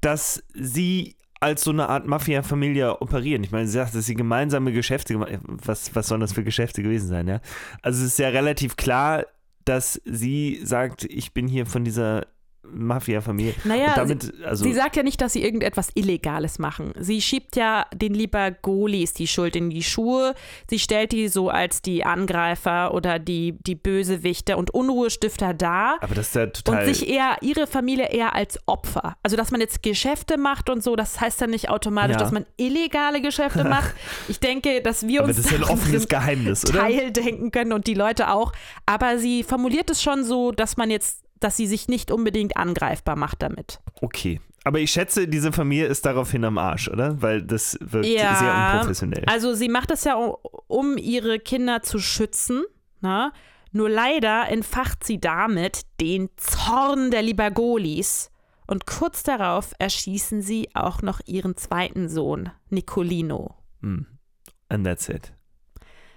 dass 0.00 0.42
sie 0.52 1.16
als 1.40 1.64
so 1.64 1.70
eine 1.70 1.88
Art 1.88 2.06
Mafia-Familie 2.06 3.00
operieren. 3.00 3.44
Ich 3.44 3.50
meine, 3.50 3.66
sie 3.66 3.72
sagt, 3.72 3.94
dass 3.94 4.06
sie 4.06 4.14
gemeinsame 4.14 4.72
Geschäfte 4.72 5.18
was, 5.64 5.94
was 5.94 6.08
sollen 6.08 6.20
das 6.20 6.32
für 6.32 6.44
Geschäfte 6.44 6.82
gewesen 6.82 7.08
sein, 7.08 7.28
ja? 7.28 7.40
Also 7.82 8.00
es 8.00 8.12
ist 8.12 8.18
ja 8.18 8.28
relativ 8.28 8.76
klar, 8.76 9.24
dass 9.64 10.00
sie 10.04 10.60
sagt, 10.64 11.04
ich 11.04 11.32
bin 11.32 11.46
hier 11.46 11.66
von 11.66 11.84
dieser 11.84 12.26
Mafia-Familie. 12.72 13.54
Naja, 13.64 13.94
damit, 13.96 14.32
also, 14.44 14.64
Sie 14.64 14.72
sagt 14.72 14.96
ja 14.96 15.02
nicht, 15.02 15.20
dass 15.20 15.32
sie 15.32 15.42
irgendetwas 15.42 15.90
Illegales 15.94 16.58
machen. 16.58 16.92
Sie 16.98 17.20
schiebt 17.20 17.56
ja 17.56 17.86
den 17.94 18.14
Libagolis 18.14 19.12
die 19.14 19.26
Schuld 19.26 19.56
in 19.56 19.70
die 19.70 19.82
Schuhe. 19.82 20.34
Sie 20.68 20.78
stellt 20.78 21.12
die 21.12 21.28
so 21.28 21.48
als 21.50 21.82
die 21.82 22.04
Angreifer 22.04 22.94
oder 22.94 23.18
die, 23.18 23.56
die 23.60 23.74
Bösewichte 23.74 24.56
und 24.56 24.70
Unruhestifter 24.72 25.54
dar. 25.54 25.96
aber 26.00 26.14
das 26.14 26.28
ist 26.28 26.34
ja 26.34 26.46
total. 26.46 26.86
Und 26.86 26.94
sich 26.94 27.08
eher, 27.08 27.36
ihre 27.40 27.66
Familie 27.66 28.08
eher 28.10 28.34
als 28.34 28.58
Opfer. 28.66 29.16
Also, 29.22 29.36
dass 29.36 29.50
man 29.50 29.60
jetzt 29.60 29.82
Geschäfte 29.82 30.38
macht 30.38 30.70
und 30.70 30.82
so, 30.82 30.96
das 30.96 31.20
heißt 31.20 31.40
ja 31.40 31.46
nicht 31.46 31.68
automatisch, 31.70 32.14
Ja. 32.16 32.18
dass 32.20 32.32
man 32.32 32.46
illegale 32.56 33.20
Geschäfte 33.20 33.64
macht. 33.68 33.94
Ich 34.28 34.40
denke, 34.40 34.80
dass 34.82 35.06
wir 35.06 35.20
aber 35.20 35.28
uns 35.28 35.36
das 35.36 35.46
ist 35.46 35.52
ja 35.52 35.58
ein 35.58 35.64
offenes 35.64 36.02
im 36.04 36.08
Geheimnis, 36.08 36.64
oder? 36.68 36.80
Teil 36.80 37.10
denken 37.12 37.50
können 37.50 37.72
und 37.72 37.86
die 37.86 37.94
Leute 37.94 38.30
auch. 38.30 38.52
Aber 38.86 39.18
sie 39.18 39.42
formuliert 39.42 39.90
es 39.90 40.02
schon 40.02 40.24
so, 40.24 40.52
dass 40.52 40.76
man 40.76 40.90
jetzt, 40.90 41.22
dass 41.40 41.56
sie 41.56 41.66
sich 41.66 41.88
nicht 41.88 42.10
unbedingt 42.10 42.56
angreifbar 42.56 43.16
macht 43.16 43.42
damit. 43.42 43.80
Okay. 44.00 44.40
Aber 44.64 44.80
ich 44.80 44.90
schätze, 44.90 45.28
diese 45.28 45.52
Familie 45.52 45.86
ist 45.86 46.04
daraufhin 46.04 46.44
am 46.44 46.58
Arsch, 46.58 46.88
oder? 46.88 47.22
Weil 47.22 47.42
das 47.42 47.78
wirkt 47.80 48.06
sehr 48.06 48.72
unprofessionell. 48.74 49.24
Also 49.26 49.54
sie 49.54 49.68
macht 49.68 49.90
es 49.90 50.04
ja, 50.04 50.14
um 50.16 50.98
ihre 50.98 51.38
Kinder 51.38 51.82
zu 51.82 51.98
schützen. 51.98 52.64
Na? 53.00 53.32
Nur 53.72 53.88
leider 53.88 54.48
entfacht 54.48 55.04
sie 55.04 55.20
damit 55.20 55.82
den 56.00 56.28
Zorn 56.36 57.10
der 57.10 57.22
Libagolis. 57.22 58.30
Und 58.66 58.86
kurz 58.86 59.22
darauf 59.22 59.72
erschießen 59.78 60.42
sie 60.42 60.68
auch 60.74 61.00
noch 61.00 61.20
ihren 61.24 61.56
zweiten 61.56 62.08
Sohn, 62.08 62.50
Nicolino. 62.68 63.54
Hm. 63.80 64.06
And 64.68 64.84
that's 64.84 65.08
it. 65.08 65.32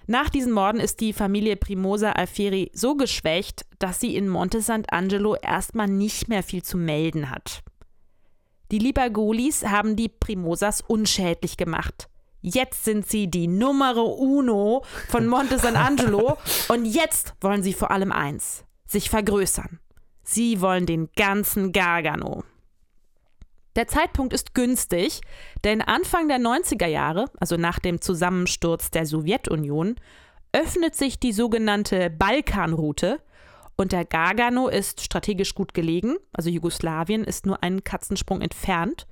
Nach 0.07 0.29
diesen 0.29 0.51
Morden 0.51 0.79
ist 0.79 0.99
die 0.99 1.13
Familie 1.13 1.55
Primosa 1.55 2.11
Alfieri 2.11 2.71
so 2.73 2.95
geschwächt, 2.95 3.65
dass 3.79 3.99
sie 3.99 4.15
in 4.15 4.27
Monte 4.27 4.59
Sant'Angelo 4.59 5.35
erstmal 5.41 5.87
nicht 5.87 6.27
mehr 6.27 6.43
viel 6.43 6.63
zu 6.63 6.77
melden 6.77 7.29
hat. 7.29 7.61
Die 8.71 8.79
Libagolis 8.79 9.65
haben 9.65 9.95
die 9.95 10.09
Primosas 10.09 10.81
unschädlich 10.81 11.57
gemacht. 11.57 12.07
Jetzt 12.41 12.85
sind 12.85 13.07
sie 13.07 13.29
die 13.29 13.47
Numero 13.47 14.05
uno 14.05 14.83
von 15.09 15.27
Monte 15.27 15.57
Sant'Angelo 15.57 16.37
und 16.69 16.85
jetzt 16.85 17.35
wollen 17.41 17.61
sie 17.61 17.73
vor 17.73 17.91
allem 17.91 18.11
eins: 18.11 18.63
sich 18.87 19.09
vergrößern. 19.09 19.79
Sie 20.23 20.61
wollen 20.61 20.85
den 20.85 21.09
ganzen 21.15 21.71
Gargano. 21.71 22.43
Der 23.75 23.87
Zeitpunkt 23.87 24.33
ist 24.33 24.53
günstig, 24.53 25.21
denn 25.63 25.81
Anfang 25.81 26.27
der 26.27 26.39
90er 26.39 26.87
Jahre, 26.87 27.25
also 27.39 27.55
nach 27.55 27.79
dem 27.79 28.01
Zusammensturz 28.01 28.91
der 28.91 29.05
Sowjetunion, 29.05 29.95
öffnet 30.51 30.95
sich 30.95 31.19
die 31.19 31.31
sogenannte 31.31 32.09
Balkanroute 32.09 33.21
und 33.77 33.93
der 33.93 34.03
Gargano 34.03 34.67
ist 34.67 35.01
strategisch 35.01 35.55
gut 35.55 35.73
gelegen, 35.73 36.17
also 36.33 36.49
Jugoslawien 36.49 37.23
ist 37.23 37.45
nur 37.45 37.63
einen 37.63 37.85
Katzensprung 37.85 38.41
entfernt. 38.41 39.07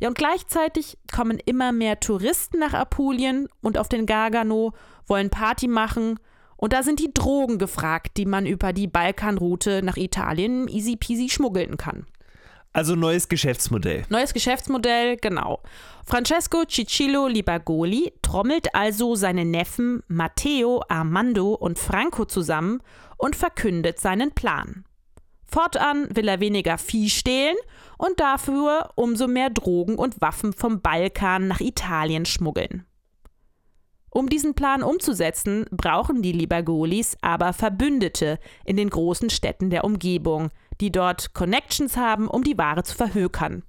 Ja, 0.00 0.08
und 0.08 0.16
gleichzeitig 0.16 0.96
kommen 1.12 1.38
immer 1.44 1.72
mehr 1.72 2.00
Touristen 2.00 2.60
nach 2.60 2.72
Apulien 2.72 3.48
und 3.60 3.76
auf 3.76 3.88
den 3.88 4.06
Gargano, 4.06 4.72
wollen 5.06 5.28
Party 5.28 5.68
machen 5.68 6.18
und 6.56 6.72
da 6.72 6.82
sind 6.82 7.00
die 7.00 7.12
Drogen 7.12 7.58
gefragt, 7.58 8.16
die 8.16 8.26
man 8.26 8.46
über 8.46 8.72
die 8.72 8.88
Balkanroute 8.88 9.82
nach 9.82 9.96
Italien 9.96 10.66
easy 10.68 10.96
peasy 10.96 11.28
schmuggeln 11.28 11.76
kann. 11.76 12.06
Also 12.78 12.94
neues 12.94 13.28
Geschäftsmodell. 13.28 14.04
Neues 14.08 14.32
Geschäftsmodell, 14.32 15.16
genau. 15.16 15.58
Francesco 16.04 16.62
Cicillo 16.64 17.26
Libagoli 17.26 18.12
trommelt 18.22 18.72
also 18.72 19.16
seine 19.16 19.44
Neffen 19.44 20.04
Matteo, 20.06 20.84
Armando 20.88 21.54
und 21.54 21.76
Franco 21.76 22.24
zusammen 22.24 22.80
und 23.16 23.34
verkündet 23.34 23.98
seinen 23.98 24.30
Plan. 24.30 24.84
Fortan 25.44 26.06
will 26.14 26.28
er 26.28 26.38
weniger 26.38 26.78
Vieh 26.78 27.10
stehlen 27.10 27.56
und 27.96 28.20
dafür 28.20 28.90
umso 28.94 29.26
mehr 29.26 29.50
Drogen 29.50 29.96
und 29.96 30.20
Waffen 30.20 30.52
vom 30.52 30.80
Balkan 30.80 31.48
nach 31.48 31.58
Italien 31.58 32.26
schmuggeln. 32.26 32.86
Um 34.10 34.28
diesen 34.28 34.54
Plan 34.54 34.84
umzusetzen, 34.84 35.66
brauchen 35.72 36.22
die 36.22 36.32
Libagolis 36.32 37.16
aber 37.22 37.52
Verbündete 37.54 38.38
in 38.64 38.76
den 38.76 38.88
großen 38.88 39.30
Städten 39.30 39.68
der 39.68 39.82
Umgebung, 39.82 40.50
die 40.80 40.92
dort 40.92 41.34
Connections 41.34 41.96
haben, 41.96 42.28
um 42.28 42.42
die 42.42 42.58
Ware 42.58 42.82
zu 42.82 42.94
verhökern. 42.94 43.62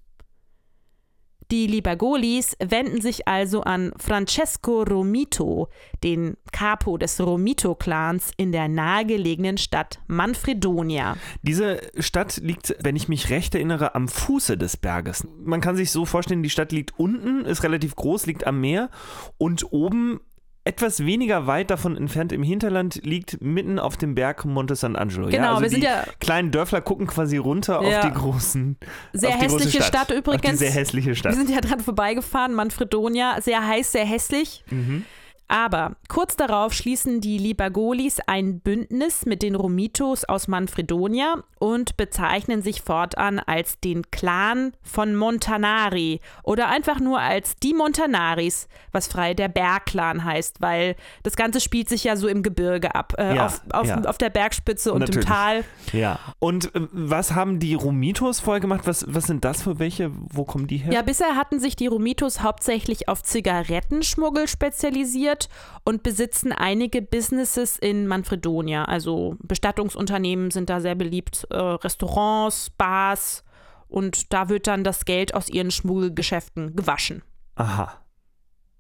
Die 1.52 1.66
Libagolis 1.66 2.56
wenden 2.60 3.02
sich 3.02 3.28
also 3.28 3.62
an 3.62 3.92
Francesco 3.98 4.84
Romito, 4.84 5.70
den 6.04 6.38
Capo 6.52 7.00
des 7.00 7.20
Romito-Clans 7.20 8.34
in 8.38 8.52
der 8.52 8.68
nahegelegenen 8.68 9.58
Stadt 9.58 10.00
Manfredonia. 10.06 11.18
Diese 11.42 11.82
Stadt 11.98 12.38
liegt, 12.38 12.76
wenn 12.84 12.96
ich 12.96 13.08
mich 13.08 13.32
recht 13.32 13.56
erinnere, 13.56 13.96
am 13.96 14.08
Fuße 14.08 14.60
des 14.60 14.78
Berges. 14.78 15.26
Man 15.44 15.60
kann 15.60 15.76
sich 15.76 15.90
so 15.90 16.06
vorstellen, 16.06 16.44
die 16.44 16.52
Stadt 16.52 16.72
liegt 16.72 17.00
unten, 17.00 17.46
ist 17.46 17.64
relativ 17.64 17.96
groß, 17.96 18.28
liegt 18.28 18.46
am 18.46 18.62
Meer 18.62 18.92
und 19.40 19.74
oben 19.74 20.20
etwas 20.66 21.06
weniger 21.06 21.48
weit 21.48 21.70
davon 21.72 21.98
entfernt 21.98 22.32
im 22.32 22.44
Hinterland 22.44 23.02
liegt 23.04 23.42
mitten 23.42 23.80
auf 23.80 23.98
dem 23.98 24.14
Berg 24.14 24.46
Monte 24.46 24.76
San 24.76 24.96
Angelo. 24.96 25.28
Genau, 25.30 25.44
ja, 25.44 25.50
also 25.52 25.62
wir 25.64 25.70
sind 25.70 25.82
die 25.82 25.86
ja 25.88 26.04
kleinen 26.20 26.52
Dörfler 26.52 26.82
gucken 26.82 27.08
quasi 27.08 27.38
runter 27.38 27.82
Ja. 27.82 28.00
auf 28.02 28.06
die 28.08 28.14
großen. 28.14 28.78
Sehr 29.14 29.30
die 29.38 29.48
große 29.48 29.56
hässliche 29.66 29.84
Stadt. 29.84 30.06
Stadt 30.08 30.18
übrigens. 30.18 30.60
Sehr 30.60 30.72
hässliche 30.72 31.16
Stadt. 31.16 31.32
Wir 31.32 31.38
sind 31.46 31.50
ja 31.50 31.62
dran 31.62 31.80
vorbeigefahren, 31.80 32.54
Manfredonia, 32.54 33.42
sehr 33.42 33.66
heiß, 33.66 33.92
sehr 33.94 34.06
hässlich. 34.06 34.64
Mhm. 34.70 35.06
Aber 35.50 35.96
kurz 36.08 36.36
darauf 36.38 36.74
schließen 36.74 37.22
die 37.22 37.40
Libagolis 37.40 38.20
ein 38.28 38.60
Bündnis 38.60 39.26
mit 39.26 39.42
den 39.42 39.56
Romitos 39.56 40.24
aus 40.24 40.48
Manfredonia 40.48 41.44
und 41.58 41.98
bezeichnen 41.98 42.62
sich 42.62 42.84
fortan 42.84 43.40
als 43.40 43.80
den 43.80 44.10
Clan 44.12 44.74
von 44.84 45.16
Montanari 45.16 46.22
oder 46.44 46.70
einfach 46.70 47.00
nur 47.00 47.20
als 47.20 47.56
die 47.58 47.74
Montanaris, 47.74 48.68
was 48.92 49.08
frei 49.08 49.34
der 49.34 49.48
Bergclan 49.48 50.24
heißt, 50.24 50.62
weil 50.62 50.96
das 51.24 51.36
Ganze 51.36 51.60
spielt 51.60 51.90
sich 51.90 52.04
ja 52.04 52.16
so 52.16 52.28
im 52.28 52.44
Gebirge 52.44 52.94
ab, 52.94 53.16
äh, 53.18 53.36
Ja, 53.36 53.48
auf, 53.48 53.62
auf, 53.72 53.88
ja. 53.88 54.02
auf 54.04 54.20
der 54.20 54.30
Bergspitze 54.30 54.94
und 54.94 55.00
Natürlich. 55.00 55.26
im 55.28 55.34
Tal. 55.34 55.64
Ja. 55.94 56.20
Und 56.38 56.76
äh, 56.76 56.82
was 56.92 57.34
haben 57.34 57.60
die 57.60 57.74
Romitos 57.74 58.40
vorher 58.40 58.62
gemacht? 58.62 58.82
Was, 58.86 59.04
was 59.08 59.26
sind 59.26 59.44
das 59.44 59.64
für 59.64 59.80
welche? 59.80 60.12
Wo 60.14 60.44
kommen 60.46 60.68
die 60.68 60.78
her? 60.78 60.94
Ja, 60.94 61.02
bisher 61.02 61.36
hatten 61.36 61.60
sich 61.60 61.76
die 61.76 61.88
Romitos 61.88 62.42
hauptsächlich 62.42 63.10
auf 63.10 63.24
Zigarettenschmuggel 63.24 64.48
spezialisiert 64.48 65.39
und 65.86 66.04
besitzen 66.04 66.52
einige 66.52 67.02
Businesses 67.02 67.78
in 67.78 68.08
Manfredonia. 68.08 68.86
Also 68.86 69.38
Bestattungsunternehmen 69.40 70.52
sind 70.52 70.70
da 70.70 70.82
sehr 70.82 70.96
beliebt, 70.96 71.48
äh, 71.52 71.56
Restaurants, 71.56 72.72
Bars 72.72 73.44
und 73.88 74.34
da 74.34 74.50
wird 74.50 74.68
dann 74.68 74.84
das 74.84 75.06
Geld 75.06 75.34
aus 75.34 75.50
ihren 75.50 75.72
Schmuggelgeschäften 75.72 76.76
gewaschen. 76.76 77.24
Aha. 77.56 78.00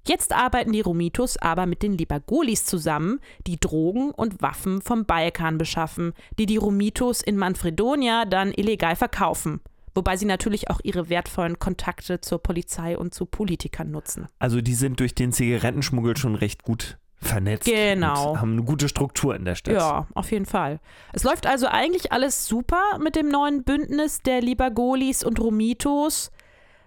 Jetzt 0.08 0.34
arbeiten 0.34 0.72
die 0.72 0.82
Romitos 0.82 1.38
aber 1.38 1.66
mit 1.66 1.84
den 1.84 1.98
Libagolis 1.98 2.66
zusammen, 2.66 3.20
die 3.46 3.60
Drogen 3.60 4.12
und 4.12 4.42
Waffen 4.42 4.82
vom 4.82 5.06
Balkan 5.06 5.58
beschaffen, 5.58 6.14
die 6.40 6.46
die 6.46 6.58
Romitos 6.58 7.22
in 7.22 7.38
Manfredonia 7.38 8.26
dann 8.26 8.52
illegal 8.52 8.96
verkaufen. 8.96 9.62
Wobei 9.96 10.18
sie 10.18 10.26
natürlich 10.26 10.70
auch 10.70 10.80
ihre 10.84 11.10
wertvollen 11.10 11.60
Kontakte 11.60 12.22
zur 12.22 12.42
Polizei 12.42 12.98
und 12.98 13.14
zu 13.14 13.26
Politikern 13.26 13.92
nutzen. 13.92 14.28
Also 14.40 14.62
die 14.62 14.76
sind 14.76 15.00
durch 15.00 15.16
den 15.16 15.32
Zigarettenschmuggel 15.32 16.18
schon 16.18 16.36
recht 16.36 16.64
gut 16.64 16.98
vernetzt. 17.22 17.66
Genau. 17.66 18.38
Haben 18.38 18.54
eine 18.54 18.64
gute 18.64 18.88
Struktur 18.88 19.36
in 19.36 19.46
der 19.46 19.56
Stadt. 19.56 19.74
Ja, 19.74 20.08
auf 20.14 20.32
jeden 20.32 20.46
Fall. 20.46 20.80
Es 21.14 21.24
läuft 21.24 21.48
also 21.48 21.68
eigentlich 21.68 22.12
alles 22.12 22.48
super 22.48 22.82
mit 23.02 23.16
dem 23.16 23.30
neuen 23.30 23.64
Bündnis 23.64 24.22
der 24.22 24.42
Libagolis 24.42 25.24
und 25.24 25.40
Romitos. 25.40 26.32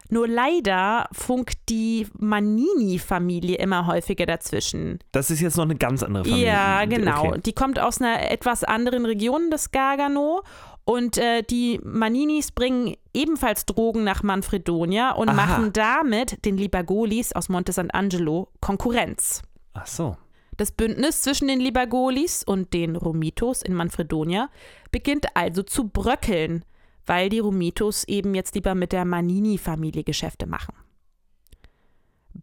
Nur 0.08 0.28
leider 0.28 1.08
funkt 1.12 1.70
die 1.70 2.06
Manini-Familie 2.18 3.56
immer 3.56 3.86
häufiger 3.86 4.26
dazwischen. 4.26 4.98
Das 5.10 5.30
ist 5.30 5.40
jetzt 5.40 5.56
noch 5.56 5.64
eine 5.64 5.76
ganz 5.76 6.02
andere 6.02 6.24
Familie. 6.24 6.48
Ja, 6.48 6.84
genau. 6.84 7.28
Okay. 7.28 7.40
Die 7.46 7.54
kommt 7.54 7.78
aus 7.78 7.98
einer 7.98 8.30
etwas 8.30 8.62
anderen 8.62 9.06
Region 9.06 9.50
des 9.50 9.70
Gargano. 9.70 10.42
Und 10.84 11.16
äh, 11.16 11.42
die 11.42 11.80
Maninis 11.84 12.50
bringen 12.50 12.96
ebenfalls 13.14 13.66
Drogen 13.66 14.02
nach 14.02 14.22
Manfredonia 14.22 15.12
und 15.12 15.28
Aha. 15.28 15.34
machen 15.34 15.72
damit 15.72 16.44
den 16.44 16.56
Libagolis 16.56 17.32
aus 17.32 17.48
Monte 17.48 17.72
Sant'Angelo 17.72 18.48
Konkurrenz. 18.60 19.42
Ach 19.74 19.86
so. 19.86 20.16
Das 20.56 20.72
Bündnis 20.72 21.22
zwischen 21.22 21.48
den 21.48 21.60
Libagolis 21.60 22.42
und 22.44 22.74
den 22.74 22.96
Romitos 22.96 23.62
in 23.62 23.74
Manfredonia 23.74 24.50
beginnt 24.90 25.26
also 25.34 25.62
zu 25.62 25.88
bröckeln, 25.88 26.64
weil 27.06 27.28
die 27.28 27.38
Romitos 27.38 28.04
eben 28.04 28.34
jetzt 28.34 28.54
lieber 28.54 28.74
mit 28.74 28.92
der 28.92 29.04
Manini-Familie 29.04 30.04
Geschäfte 30.04 30.46
machen. 30.46 30.74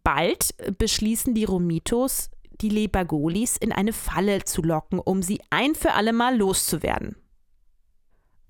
Bald 0.02 0.54
beschließen 0.78 1.34
die 1.34 1.44
Romitos, 1.44 2.30
die 2.60 2.68
Libagolis 2.68 3.56
in 3.56 3.72
eine 3.72 3.92
Falle 3.92 4.44
zu 4.44 4.62
locken, 4.62 4.98
um 4.98 5.22
sie 5.22 5.40
ein 5.50 5.74
für 5.74 5.92
alle 5.92 6.12
Mal 6.12 6.36
loszuwerden. 6.36 7.16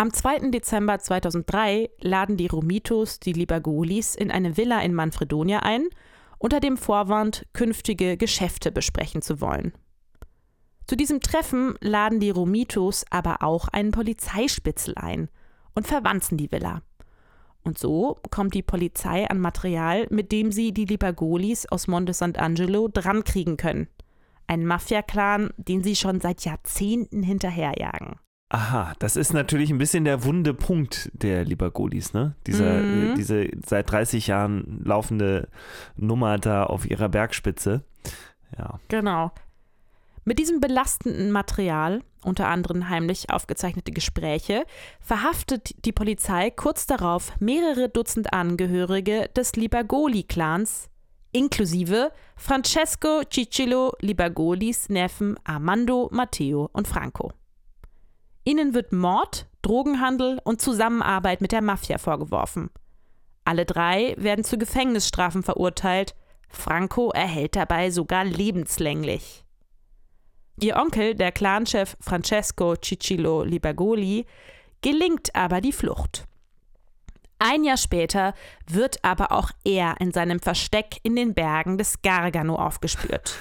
Am 0.00 0.14
2. 0.14 0.50
Dezember 0.50 0.98
2003 0.98 1.90
laden 2.00 2.38
die 2.38 2.46
Romitos 2.46 3.20
die 3.20 3.34
Libagolis 3.34 4.14
in 4.14 4.30
eine 4.30 4.56
Villa 4.56 4.80
in 4.80 4.94
Manfredonia 4.94 5.58
ein, 5.58 5.88
unter 6.38 6.58
dem 6.58 6.78
Vorwand, 6.78 7.46
künftige 7.52 8.16
Geschäfte 8.16 8.72
besprechen 8.72 9.20
zu 9.20 9.42
wollen. 9.42 9.74
Zu 10.86 10.96
diesem 10.96 11.20
Treffen 11.20 11.74
laden 11.82 12.18
die 12.18 12.30
Romitos 12.30 13.04
aber 13.10 13.42
auch 13.42 13.68
einen 13.68 13.90
Polizeispitzel 13.90 14.94
ein 14.96 15.28
und 15.74 15.86
verwanzen 15.86 16.38
die 16.38 16.50
Villa. 16.50 16.80
Und 17.62 17.76
so 17.76 18.20
kommt 18.30 18.54
die 18.54 18.62
Polizei 18.62 19.28
an 19.28 19.38
Material, 19.38 20.06
mit 20.08 20.32
dem 20.32 20.50
sie 20.50 20.72
die 20.72 20.86
Libagolis 20.86 21.66
aus 21.66 21.88
Monte 21.88 22.14
Sant'Angelo 22.14 22.88
drankriegen 22.88 23.58
können. 23.58 23.86
Ein 24.46 24.64
Mafia-Clan, 24.64 25.50
den 25.58 25.84
sie 25.84 25.94
schon 25.94 26.22
seit 26.22 26.46
Jahrzehnten 26.46 27.22
hinterherjagen. 27.22 28.18
Aha, 28.52 28.94
das 28.98 29.14
ist 29.14 29.32
natürlich 29.32 29.70
ein 29.70 29.78
bisschen 29.78 30.04
der 30.04 30.24
wunde 30.24 30.54
Punkt 30.54 31.08
der 31.12 31.44
Libagolis, 31.44 32.12
ne? 32.12 32.34
Dieser, 32.48 32.82
Mhm. 32.82 33.12
äh, 33.12 33.14
diese 33.14 33.48
seit 33.64 33.90
30 33.90 34.26
Jahren 34.26 34.82
laufende 34.84 35.48
Nummer 35.96 36.36
da 36.36 36.64
auf 36.64 36.84
ihrer 36.90 37.08
Bergspitze. 37.08 37.84
Ja. 38.58 38.80
Genau. 38.88 39.30
Mit 40.24 40.40
diesem 40.40 40.60
belastenden 40.60 41.30
Material, 41.30 42.02
unter 42.24 42.48
anderem 42.48 42.88
heimlich 42.88 43.30
aufgezeichnete 43.30 43.92
Gespräche, 43.92 44.64
verhaftet 45.00 45.84
die 45.84 45.92
Polizei 45.92 46.50
kurz 46.50 46.86
darauf 46.86 47.32
mehrere 47.40 47.88
Dutzend 47.88 48.32
Angehörige 48.32 49.30
des 49.36 49.54
Libagoli-Clans, 49.54 50.90
inklusive 51.30 52.10
Francesco 52.36 53.22
Cicillo 53.32 53.92
Libagolis 54.00 54.88
Neffen 54.88 55.36
Armando, 55.44 56.08
Matteo 56.12 56.68
und 56.72 56.88
Franco. 56.88 57.32
Ihnen 58.44 58.74
wird 58.74 58.92
Mord, 58.92 59.46
Drogenhandel 59.62 60.40
und 60.44 60.60
Zusammenarbeit 60.60 61.40
mit 61.40 61.52
der 61.52 61.62
Mafia 61.62 61.98
vorgeworfen. 61.98 62.70
Alle 63.44 63.66
drei 63.66 64.14
werden 64.16 64.44
zu 64.44 64.58
Gefängnisstrafen 64.58 65.42
verurteilt. 65.42 66.14
Franco 66.48 67.10
erhält 67.10 67.56
dabei 67.56 67.90
sogar 67.90 68.24
lebenslänglich. 68.24 69.44
Ihr 70.60 70.76
Onkel, 70.76 71.14
der 71.14 71.32
Clanchef 71.32 71.96
Francesco 72.00 72.74
Cicillo 72.76 73.44
Libagoli, 73.44 74.26
gelingt 74.82 75.34
aber 75.34 75.60
die 75.60 75.72
Flucht. 75.72 76.26
Ein 77.42 77.64
Jahr 77.64 77.78
später 77.78 78.34
wird 78.66 79.02
aber 79.02 79.32
auch 79.32 79.50
er 79.64 79.98
in 79.98 80.12
seinem 80.12 80.40
Versteck 80.40 81.00
in 81.02 81.16
den 81.16 81.32
Bergen 81.32 81.78
des 81.78 82.02
Gargano 82.02 82.56
aufgespürt. 82.56 83.34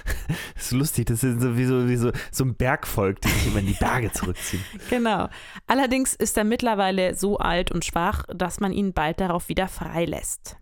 Das 0.56 0.64
ist 0.68 0.72
lustig, 0.72 1.08
das 1.08 1.22
ist 1.22 1.42
so 1.42 1.58
wie 1.58 1.66
so, 1.66 1.90
wie 1.90 1.98
so, 1.98 2.14
so 2.32 2.46
ein 2.46 2.56
Bergvolk, 2.56 3.20
die 3.20 3.28
sich 3.28 3.48
immer 3.48 3.60
in 3.60 3.68
die 3.68 3.74
Berge 3.74 4.12
zurückziehen. 4.14 4.64
Genau. 4.90 5.28
Allerdings 5.68 6.16
ist 6.16 6.38
er 6.38 6.46
mittlerweile 6.46 7.14
so 7.14 7.38
alt 7.38 7.72
und 7.72 7.84
schwach, 7.84 8.24
dass 8.34 8.62
man 8.62 8.72
ihn 8.72 8.94
bald 8.94 9.20
darauf 9.20 9.50
wieder 9.50 9.68
freilässt. 9.68 10.59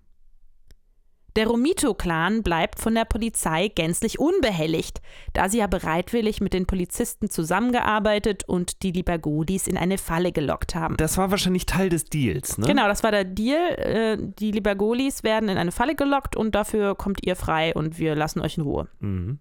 Der 1.37 1.45
Romito-Clan 1.45 2.41
bleibt 2.41 2.79
von 2.79 2.95
der 2.95 3.05
Polizei 3.05 3.67
gänzlich 3.67 4.17
unbehelligt, 4.17 5.01
da 5.33 5.49
sie 5.49 5.59
ja 5.59 5.67
bereitwillig 5.67 6.41
mit 6.41 6.51
den 6.51 6.65
Polizisten 6.65 7.29
zusammengearbeitet 7.29 8.43
und 8.47 8.81
die 8.81 8.91
Libagodis 8.91 9.67
in 9.67 9.77
eine 9.77 9.99
Falle 9.99 10.31
gelockt 10.31 10.73
haben. 10.73 10.97
Das 10.97 11.15
war 11.19 11.29
wahrscheinlich 11.29 11.67
Teil 11.67 11.89
des 11.89 12.05
Deals, 12.05 12.57
ne? 12.57 12.65
Genau, 12.65 12.87
das 12.87 13.03
war 13.03 13.11
der 13.11 13.23
Deal. 13.23 13.75
Äh, 13.77 14.17
Die 14.39 14.51
Libagolis 14.51 15.23
werden 15.23 15.47
in 15.47 15.59
eine 15.59 15.71
Falle 15.71 15.93
gelockt 15.93 16.35
und 16.35 16.55
dafür 16.55 16.95
kommt 16.95 17.23
ihr 17.23 17.35
frei 17.35 17.71
und 17.75 17.99
wir 17.99 18.15
lassen 18.15 18.41
euch 18.41 18.57
in 18.57 18.63
Ruhe. 18.63 18.87
Mhm. 18.99 19.37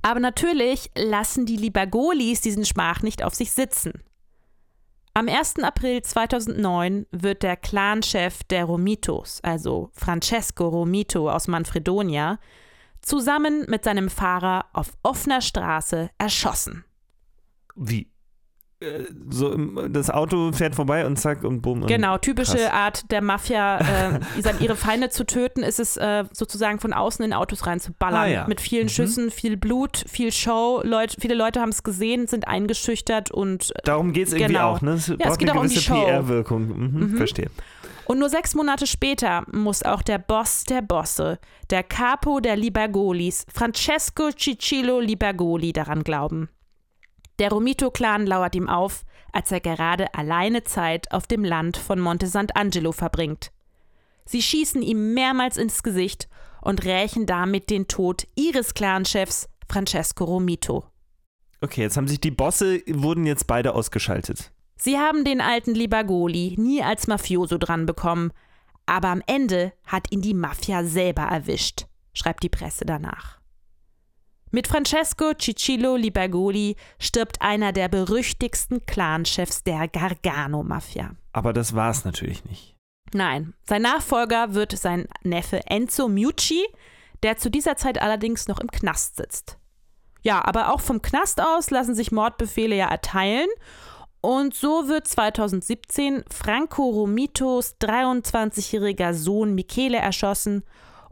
Aber 0.00 0.20
natürlich 0.20 0.90
lassen 0.96 1.44
die 1.44 1.58
Libagolis 1.58 2.40
diesen 2.40 2.64
Schmach 2.64 3.02
nicht 3.02 3.22
auf 3.22 3.34
sich 3.34 3.52
sitzen. 3.52 3.92
Am 5.12 5.28
1. 5.28 5.56
April 5.62 6.02
2009 6.02 7.06
wird 7.10 7.42
der 7.42 7.56
Clanchef 7.56 8.44
der 8.44 8.64
Romitos, 8.64 9.40
also 9.42 9.90
Francesco 9.92 10.68
Romito 10.68 11.30
aus 11.30 11.48
Manfredonia, 11.48 12.38
zusammen 13.02 13.64
mit 13.68 13.84
seinem 13.84 14.08
Fahrer 14.08 14.66
auf 14.72 14.96
offener 15.02 15.40
Straße 15.40 16.10
erschossen. 16.18 16.84
Wie? 17.74 18.09
Äh, 18.80 19.04
so, 19.28 19.54
das 19.88 20.08
Auto 20.08 20.52
fährt 20.52 20.74
vorbei 20.74 21.06
und 21.06 21.18
zack 21.18 21.44
und 21.44 21.60
bumm. 21.60 21.86
Genau, 21.86 22.16
typische 22.16 22.56
krass. 22.56 22.72
Art 22.72 23.10
der 23.10 23.20
Mafia, 23.20 23.78
äh, 24.18 24.20
ihre 24.60 24.74
Feinde 24.74 25.10
zu 25.10 25.26
töten, 25.26 25.62
ist 25.62 25.78
es 25.78 25.98
äh, 25.98 26.24
sozusagen 26.32 26.80
von 26.80 26.94
außen 26.94 27.22
in 27.22 27.34
Autos 27.34 27.66
reinzuballern. 27.66 28.20
Ah, 28.20 28.26
ja. 28.26 28.46
Mit 28.46 28.60
vielen 28.60 28.84
mhm. 28.84 28.90
Schüssen, 28.90 29.30
viel 29.30 29.58
Blut, 29.58 30.04
viel 30.08 30.32
Show. 30.32 30.80
Leut, 30.82 31.14
viele 31.20 31.34
Leute 31.34 31.60
haben 31.60 31.68
es 31.68 31.82
gesehen, 31.82 32.26
sind 32.26 32.48
eingeschüchtert 32.48 33.30
und. 33.30 33.70
Äh, 33.76 33.82
Darum 33.84 34.12
geht 34.12 34.28
es 34.28 34.32
irgendwie 34.32 34.54
genau. 34.54 34.72
auch, 34.72 34.80
ne? 34.80 34.92
Es 34.92 35.08
ja, 35.08 35.16
braucht 35.16 35.30
es 35.32 35.38
geht 35.38 35.50
eine 35.50 35.60
gewisse 35.60 35.92
um 35.92 36.00
PR-Wirkung. 36.00 36.68
Mhm, 36.68 37.00
mhm. 37.00 37.16
Verstehe. 37.18 37.50
Und 38.06 38.18
nur 38.18 38.30
sechs 38.30 38.54
Monate 38.54 38.86
später 38.86 39.44
muss 39.52 39.82
auch 39.82 40.02
der 40.02 40.18
Boss 40.18 40.64
der 40.64 40.82
Bosse, 40.82 41.38
der 41.68 41.82
Capo 41.82 42.40
der 42.40 42.56
Libergolis, 42.56 43.44
Francesco 43.52 44.30
Cicillo 44.36 45.00
Libergoli, 45.00 45.72
daran 45.72 46.02
glauben. 46.02 46.48
Der 47.40 47.50
Romito-Clan 47.50 48.26
lauert 48.26 48.54
ihm 48.54 48.68
auf, 48.68 49.06
als 49.32 49.50
er 49.50 49.60
gerade 49.60 50.12
alleine 50.12 50.62
Zeit 50.62 51.10
auf 51.10 51.26
dem 51.26 51.42
Land 51.42 51.78
von 51.78 51.98
Monte 51.98 52.26
Sant'Angelo 52.26 52.92
verbringt. 52.92 53.50
Sie 54.26 54.42
schießen 54.42 54.82
ihm 54.82 55.14
mehrmals 55.14 55.56
ins 55.56 55.82
Gesicht 55.82 56.28
und 56.60 56.84
rächen 56.84 57.24
damit 57.24 57.70
den 57.70 57.88
Tod 57.88 58.26
ihres 58.36 58.74
Clanchefs 58.74 59.48
Francesco 59.66 60.24
Romito. 60.24 60.84
Okay, 61.62 61.80
jetzt 61.80 61.96
haben 61.96 62.08
sich 62.08 62.20
die 62.20 62.30
Bosse, 62.30 62.82
wurden 62.86 63.24
jetzt 63.24 63.46
beide 63.46 63.74
ausgeschaltet. 63.74 64.52
Sie 64.76 64.98
haben 64.98 65.24
den 65.24 65.40
alten 65.40 65.74
Libagoli 65.74 66.56
nie 66.58 66.82
als 66.82 67.06
Mafioso 67.06 67.56
dranbekommen, 67.56 68.34
aber 68.84 69.08
am 69.08 69.22
Ende 69.26 69.72
hat 69.86 70.12
ihn 70.12 70.20
die 70.20 70.34
Mafia 70.34 70.84
selber 70.84 71.22
erwischt, 71.22 71.86
schreibt 72.12 72.42
die 72.42 72.48
Presse 72.50 72.84
danach. 72.84 73.39
Mit 74.52 74.66
Francesco 74.66 75.32
Cicillo 75.40 75.94
Libergoli 75.94 76.74
stirbt 76.98 77.40
einer 77.40 77.72
der 77.72 77.88
berüchtigsten 77.88 78.84
Clanchefs 78.84 79.62
der 79.62 79.86
Gargano-Mafia. 79.86 81.14
Aber 81.32 81.52
das 81.52 81.76
war 81.76 81.90
es 81.90 82.04
natürlich 82.04 82.44
nicht. 82.44 82.74
Nein, 83.12 83.54
sein 83.62 83.82
Nachfolger 83.82 84.54
wird 84.54 84.72
sein 84.76 85.06
Neffe 85.22 85.60
Enzo 85.66 86.08
Mucci, 86.08 86.66
der 87.22 87.36
zu 87.36 87.48
dieser 87.48 87.76
Zeit 87.76 88.02
allerdings 88.02 88.48
noch 88.48 88.58
im 88.58 88.70
Knast 88.70 89.16
sitzt. 89.16 89.56
Ja, 90.22 90.44
aber 90.44 90.72
auch 90.72 90.80
vom 90.80 91.00
Knast 91.00 91.40
aus 91.40 91.70
lassen 91.70 91.94
sich 91.94 92.10
Mordbefehle 92.10 92.74
ja 92.74 92.88
erteilen. 92.88 93.48
Und 94.20 94.54
so 94.54 94.88
wird 94.88 95.06
2017 95.06 96.24
Franco 96.28 96.88
Romitos 96.90 97.76
23-jähriger 97.80 99.14
Sohn 99.14 99.54
Michele 99.54 99.98
erschossen 99.98 100.64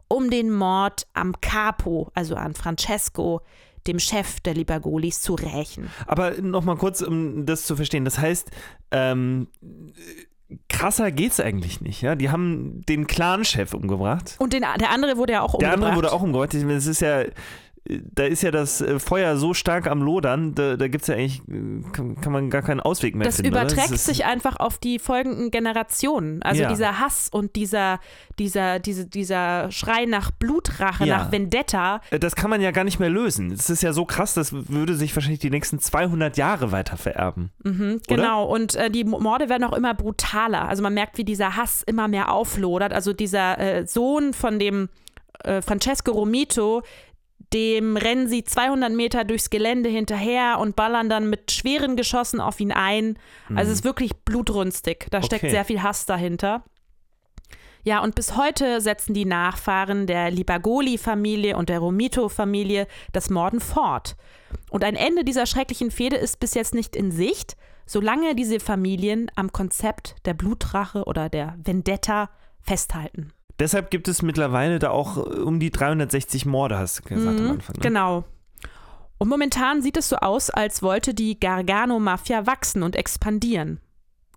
um 0.09 0.29
den 0.29 0.51
Mord 0.51 1.07
am 1.13 1.39
Capo, 1.39 2.11
also 2.13 2.35
an 2.35 2.53
Francesco, 2.53 3.41
dem 3.87 3.99
Chef 3.99 4.41
der 4.41 4.53
Libagolis, 4.55 5.21
zu 5.21 5.35
rächen. 5.35 5.89
Aber 6.05 6.31
nochmal 6.41 6.75
kurz, 6.75 7.01
um 7.01 7.45
das 7.45 7.65
zu 7.65 7.77
verstehen. 7.77 8.03
Das 8.03 8.19
heißt, 8.19 8.51
ähm, 8.91 9.47
krasser 10.67 11.11
geht's 11.11 11.39
eigentlich 11.39 11.79
nicht, 11.79 12.01
ja? 12.01 12.15
Die 12.15 12.29
haben 12.29 12.81
den 12.87 13.07
Clan-Chef 13.07 13.73
umgebracht. 13.73 14.35
Und 14.39 14.53
den, 14.53 14.61
der 14.61 14.89
andere 14.89 15.17
wurde 15.17 15.33
ja 15.33 15.41
auch 15.41 15.53
umgebracht. 15.53 15.61
Der 15.61 15.73
andere 15.73 15.95
wurde 15.95 16.11
auch 16.11 16.21
umgebracht. 16.21 16.53
Das 16.53 16.87
ist 16.87 17.01
ja 17.01 17.23
da 17.89 18.25
ist 18.25 18.43
ja 18.43 18.51
das 18.51 18.81
äh, 18.81 18.99
Feuer 18.99 19.35
so 19.37 19.53
stark 19.53 19.87
am 19.87 20.01
Lodern, 20.01 20.53
da, 20.53 20.77
da 20.77 20.87
gibt 20.87 21.01
es 21.01 21.07
ja 21.07 21.15
eigentlich, 21.15 21.41
kann, 21.91 22.19
kann, 22.21 22.31
man 22.31 22.49
gar 22.49 22.61
keinen 22.61 22.79
Ausweg 22.79 23.15
mehr 23.15 23.25
das 23.25 23.37
finden. 23.37 23.53
Das 23.53 23.73
überträgt 23.73 23.99
sich 23.99 24.25
einfach 24.25 24.57
auf 24.57 24.77
die 24.77 24.99
folgenden 24.99 25.49
Generationen. 25.49 26.43
Also 26.43 26.61
ja. 26.61 26.69
dieser 26.69 26.99
Hass 26.99 27.29
und 27.31 27.55
dieser, 27.55 27.99
dieser, 28.37 28.79
diese, 28.79 29.07
dieser 29.07 29.71
Schrei 29.71 30.05
nach 30.05 30.29
Blutrache, 30.29 31.05
ja. 31.05 31.17
nach 31.17 31.31
Vendetta. 31.31 32.01
Äh, 32.11 32.19
das 32.19 32.35
kann 32.35 32.51
man 32.51 32.61
ja 32.61 32.71
gar 32.71 32.83
nicht 32.83 32.99
mehr 32.99 33.09
lösen. 33.09 33.49
Das 33.49 33.69
ist 33.69 33.81
ja 33.81 33.91
so 33.91 34.05
krass, 34.05 34.35
das 34.35 34.53
würde 34.53 34.93
sich 34.93 35.15
wahrscheinlich 35.15 35.39
die 35.39 35.49
nächsten 35.49 35.79
200 35.79 36.37
Jahre 36.37 36.71
weiter 36.71 36.97
vererben. 36.97 37.49
Mhm, 37.63 38.01
genau, 38.07 38.45
und 38.45 38.75
äh, 38.75 38.91
die 38.91 39.03
Morde 39.03 39.49
werden 39.49 39.63
auch 39.63 39.73
immer 39.73 39.95
brutaler. 39.95 40.67
Also 40.67 40.83
man 40.83 40.93
merkt, 40.93 41.17
wie 41.17 41.25
dieser 41.25 41.55
Hass 41.55 41.81
immer 41.81 42.07
mehr 42.07 42.31
auflodert. 42.31 42.93
Also 42.93 43.13
dieser 43.13 43.57
äh, 43.57 43.87
Sohn 43.87 44.33
von 44.33 44.59
dem 44.59 44.89
äh, 45.43 45.61
Francesco 45.61 46.11
Romito, 46.11 46.83
dem 47.53 47.97
rennen 47.97 48.27
sie 48.27 48.43
200 48.43 48.91
Meter 48.91 49.23
durchs 49.23 49.49
Gelände 49.49 49.89
hinterher 49.89 50.59
und 50.59 50.75
ballern 50.75 51.09
dann 51.09 51.29
mit 51.29 51.51
schweren 51.51 51.95
Geschossen 51.95 52.39
auf 52.39 52.59
ihn 52.59 52.71
ein. 52.71 53.17
Also 53.47 53.53
mhm. 53.53 53.57
Es 53.57 53.69
ist 53.69 53.83
wirklich 53.83 54.15
blutrünstig. 54.17 55.07
Da 55.09 55.23
steckt 55.23 55.43
okay. 55.43 55.51
sehr 55.51 55.65
viel 55.65 55.81
Hass 55.81 56.05
dahinter. 56.05 56.63
Ja, 57.83 58.03
und 58.03 58.13
bis 58.13 58.35
heute 58.35 58.81
setzen 58.81 59.13
die 59.13 59.25
Nachfahren 59.25 60.05
der 60.05 60.31
Libagoli-Familie 60.31 61.55
und 61.55 61.69
der 61.69 61.79
Romito-Familie 61.79 62.87
das 63.13 63.29
Morden 63.29 63.61
fort. 63.61 64.15
Und 64.69 64.83
ein 64.83 64.95
Ende 64.95 65.23
dieser 65.23 65.45
schrecklichen 65.45 65.89
Fehde 65.89 66.17
ist 66.17 66.39
bis 66.39 66.53
jetzt 66.53 66.73
nicht 66.73 66.95
in 66.95 67.11
Sicht, 67.11 67.55
solange 67.85 68.35
diese 68.35 68.59
Familien 68.59 69.31
am 69.35 69.51
Konzept 69.51 70.15
der 70.25 70.33
Blutrache 70.33 71.05
oder 71.05 71.29
der 71.29 71.55
Vendetta 71.63 72.29
festhalten. 72.61 73.31
Deshalb 73.59 73.91
gibt 73.91 74.07
es 74.07 74.21
mittlerweile 74.21 74.79
da 74.79 74.89
auch 74.89 75.17
äh, 75.17 75.41
um 75.41 75.59
die 75.59 75.71
360 75.71 76.45
Morde, 76.45 76.77
hast 76.77 76.99
du 76.99 77.03
gesagt 77.03 77.39
mhm, 77.39 77.45
am 77.45 77.51
Anfang. 77.51 77.75
Ne? 77.75 77.81
Genau. 77.81 78.23
Und 79.17 79.27
momentan 79.27 79.81
sieht 79.81 79.97
es 79.97 80.07
so 80.07 80.15
aus, 80.15 80.49
als 80.49 80.81
wollte 80.81 81.13
die 81.13 81.39
Gargano-Mafia 81.39 82.47
wachsen 82.47 82.83
und 82.83 82.95
expandieren. 82.95 83.81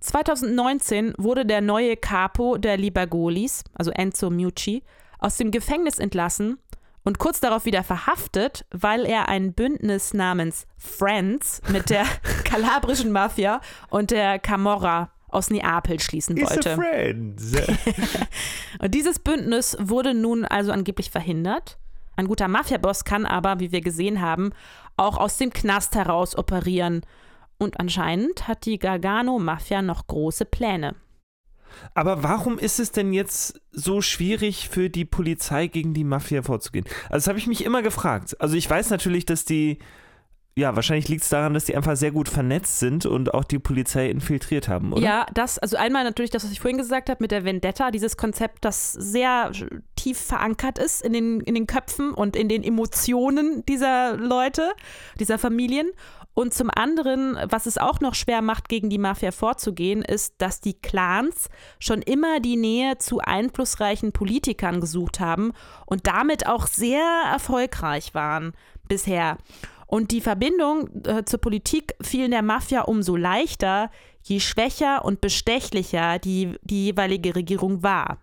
2019 0.00 1.14
wurde 1.18 1.46
der 1.46 1.60
neue 1.60 1.96
Capo 1.96 2.58
der 2.58 2.76
Libagolis, 2.76 3.62
also 3.74 3.92
Enzo 3.92 4.30
Mucci, 4.30 4.82
aus 5.20 5.36
dem 5.36 5.52
Gefängnis 5.52 6.00
entlassen 6.00 6.58
und 7.04 7.20
kurz 7.20 7.38
darauf 7.38 7.64
wieder 7.64 7.84
verhaftet, 7.84 8.64
weil 8.72 9.06
er 9.06 9.28
ein 9.28 9.52
Bündnis 9.52 10.14
namens 10.14 10.66
Friends 10.76 11.62
mit 11.68 11.90
der 11.90 12.04
kalabrischen 12.44 13.12
Mafia 13.12 13.60
und 13.88 14.10
der 14.10 14.40
Camorra 14.40 15.11
aus 15.32 15.50
Neapel 15.50 16.00
schließen 16.00 16.40
wollte. 16.40 16.76
und 18.80 18.94
dieses 18.94 19.18
Bündnis 19.18 19.76
wurde 19.80 20.14
nun 20.14 20.44
also 20.44 20.72
angeblich 20.72 21.10
verhindert. 21.10 21.78
Ein 22.16 22.28
guter 22.28 22.48
Mafiaboss 22.48 23.04
kann 23.04 23.24
aber, 23.24 23.60
wie 23.60 23.72
wir 23.72 23.80
gesehen 23.80 24.20
haben, 24.20 24.52
auch 24.96 25.16
aus 25.16 25.38
dem 25.38 25.52
Knast 25.52 25.94
heraus 25.94 26.36
operieren. 26.36 27.02
Und 27.58 27.80
anscheinend 27.80 28.48
hat 28.48 28.66
die 28.66 28.78
Gargano-Mafia 28.78 29.82
noch 29.82 30.06
große 30.06 30.44
Pläne. 30.44 30.94
Aber 31.94 32.22
warum 32.22 32.58
ist 32.58 32.80
es 32.80 32.92
denn 32.92 33.12
jetzt 33.12 33.60
so 33.70 34.02
schwierig 34.02 34.68
für 34.68 34.90
die 34.90 35.04
Polizei 35.04 35.68
gegen 35.68 35.94
die 35.94 36.04
Mafia 36.04 36.42
vorzugehen? 36.42 36.84
Also 37.04 37.14
das 37.14 37.26
habe 37.28 37.38
ich 37.38 37.46
mich 37.46 37.64
immer 37.64 37.82
gefragt. 37.82 38.38
Also 38.40 38.56
ich 38.56 38.68
weiß 38.68 38.90
natürlich, 38.90 39.24
dass 39.24 39.44
die 39.44 39.78
ja, 40.54 40.76
wahrscheinlich 40.76 41.08
liegt 41.08 41.22
es 41.22 41.30
daran, 41.30 41.54
dass 41.54 41.64
die 41.64 41.74
einfach 41.74 41.96
sehr 41.96 42.10
gut 42.10 42.28
vernetzt 42.28 42.78
sind 42.78 43.06
und 43.06 43.32
auch 43.32 43.44
die 43.44 43.58
Polizei 43.58 44.10
infiltriert 44.10 44.68
haben, 44.68 44.92
oder? 44.92 45.02
Ja, 45.02 45.26
das, 45.32 45.58
also 45.58 45.78
einmal 45.78 46.04
natürlich 46.04 46.30
das, 46.30 46.44
was 46.44 46.52
ich 46.52 46.60
vorhin 46.60 46.76
gesagt 46.76 47.08
habe 47.08 47.22
mit 47.22 47.30
der 47.30 47.44
Vendetta, 47.44 47.90
dieses 47.90 48.18
Konzept, 48.18 48.64
das 48.64 48.92
sehr 48.92 49.50
tief 49.96 50.18
verankert 50.18 50.78
ist 50.78 51.02
in 51.02 51.14
den, 51.14 51.40
in 51.40 51.54
den 51.54 51.66
Köpfen 51.66 52.12
und 52.12 52.36
in 52.36 52.48
den 52.48 52.62
Emotionen 52.62 53.64
dieser 53.64 54.16
Leute, 54.18 54.72
dieser 55.18 55.38
Familien. 55.38 55.90
Und 56.34 56.54
zum 56.54 56.70
anderen, 56.70 57.36
was 57.48 57.66
es 57.66 57.76
auch 57.76 58.00
noch 58.00 58.14
schwer 58.14 58.42
macht, 58.42 58.68
gegen 58.68 58.88
die 58.88 58.98
Mafia 58.98 59.32
vorzugehen, 59.32 60.02
ist, 60.02 60.34
dass 60.38 60.60
die 60.60 60.74
Clans 60.74 61.48
schon 61.78 62.00
immer 62.00 62.40
die 62.40 62.56
Nähe 62.56 62.98
zu 62.98 63.20
einflussreichen 63.20 64.12
Politikern 64.12 64.80
gesucht 64.80 65.20
haben 65.20 65.52
und 65.86 66.06
damit 66.06 66.46
auch 66.46 66.66
sehr 66.66 67.06
erfolgreich 67.30 68.14
waren 68.14 68.54
bisher. 68.88 69.38
Und 69.92 70.10
die 70.10 70.22
Verbindung 70.22 70.88
äh, 71.04 71.22
zur 71.26 71.38
Politik 71.38 71.94
fiel 72.00 72.30
der 72.30 72.40
Mafia 72.40 72.80
umso 72.80 73.14
leichter, 73.14 73.90
je 74.22 74.40
schwächer 74.40 75.04
und 75.04 75.20
bestechlicher 75.20 76.18
die, 76.18 76.56
die 76.62 76.86
jeweilige 76.86 77.36
Regierung 77.36 77.82
war. 77.82 78.16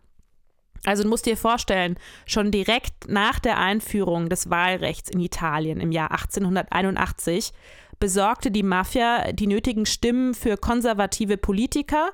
Also 0.83 1.03
du 1.03 1.09
musst 1.09 1.27
dir 1.27 1.37
vorstellen, 1.37 1.99
schon 2.25 2.49
direkt 2.49 3.07
nach 3.07 3.37
der 3.37 3.59
Einführung 3.59 4.29
des 4.29 4.49
Wahlrechts 4.49 5.11
in 5.11 5.19
Italien 5.19 5.79
im 5.79 5.91
Jahr 5.91 6.09
1881 6.09 7.51
besorgte 7.99 8.49
die 8.49 8.63
Mafia 8.63 9.31
die 9.31 9.45
nötigen 9.45 9.85
Stimmen 9.85 10.33
für 10.33 10.57
konservative 10.57 11.37
Politiker 11.37 12.13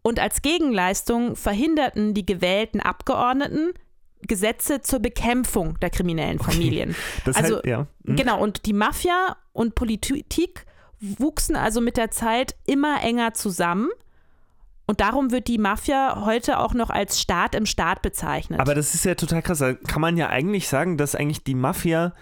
und 0.00 0.18
als 0.20 0.40
Gegenleistung 0.40 1.36
verhinderten 1.36 2.14
die 2.14 2.24
gewählten 2.24 2.80
Abgeordneten 2.80 3.74
Gesetze 4.22 4.80
zur 4.80 5.00
Bekämpfung 5.00 5.78
der 5.80 5.90
kriminellen 5.90 6.38
Familien. 6.38 6.94
Okay. 7.20 7.32
also 7.34 7.56
heißt, 7.56 7.66
ja. 7.66 7.86
hm. 8.04 8.16
genau 8.16 8.42
und 8.42 8.66
die 8.66 8.72
Mafia 8.72 9.36
und 9.52 9.74
Politik 9.74 10.66
wuchsen 11.00 11.56
also 11.56 11.80
mit 11.80 11.96
der 11.96 12.10
Zeit 12.10 12.54
immer 12.66 13.02
enger 13.02 13.34
zusammen. 13.34 13.88
Und 14.88 15.00
darum 15.00 15.32
wird 15.32 15.48
die 15.48 15.58
Mafia 15.58 16.24
heute 16.24 16.58
auch 16.58 16.72
noch 16.72 16.90
als 16.90 17.20
Staat 17.20 17.56
im 17.56 17.66
Staat 17.66 18.02
bezeichnet. 18.02 18.60
Aber 18.60 18.74
das 18.74 18.94
ist 18.94 19.04
ja 19.04 19.16
total 19.16 19.42
krass. 19.42 19.58
Da 19.58 19.74
kann 19.74 20.00
man 20.00 20.16
ja 20.16 20.28
eigentlich 20.28 20.68
sagen, 20.68 20.96
dass 20.96 21.16
eigentlich 21.16 21.42
die 21.42 21.56
Mafia 21.56 22.14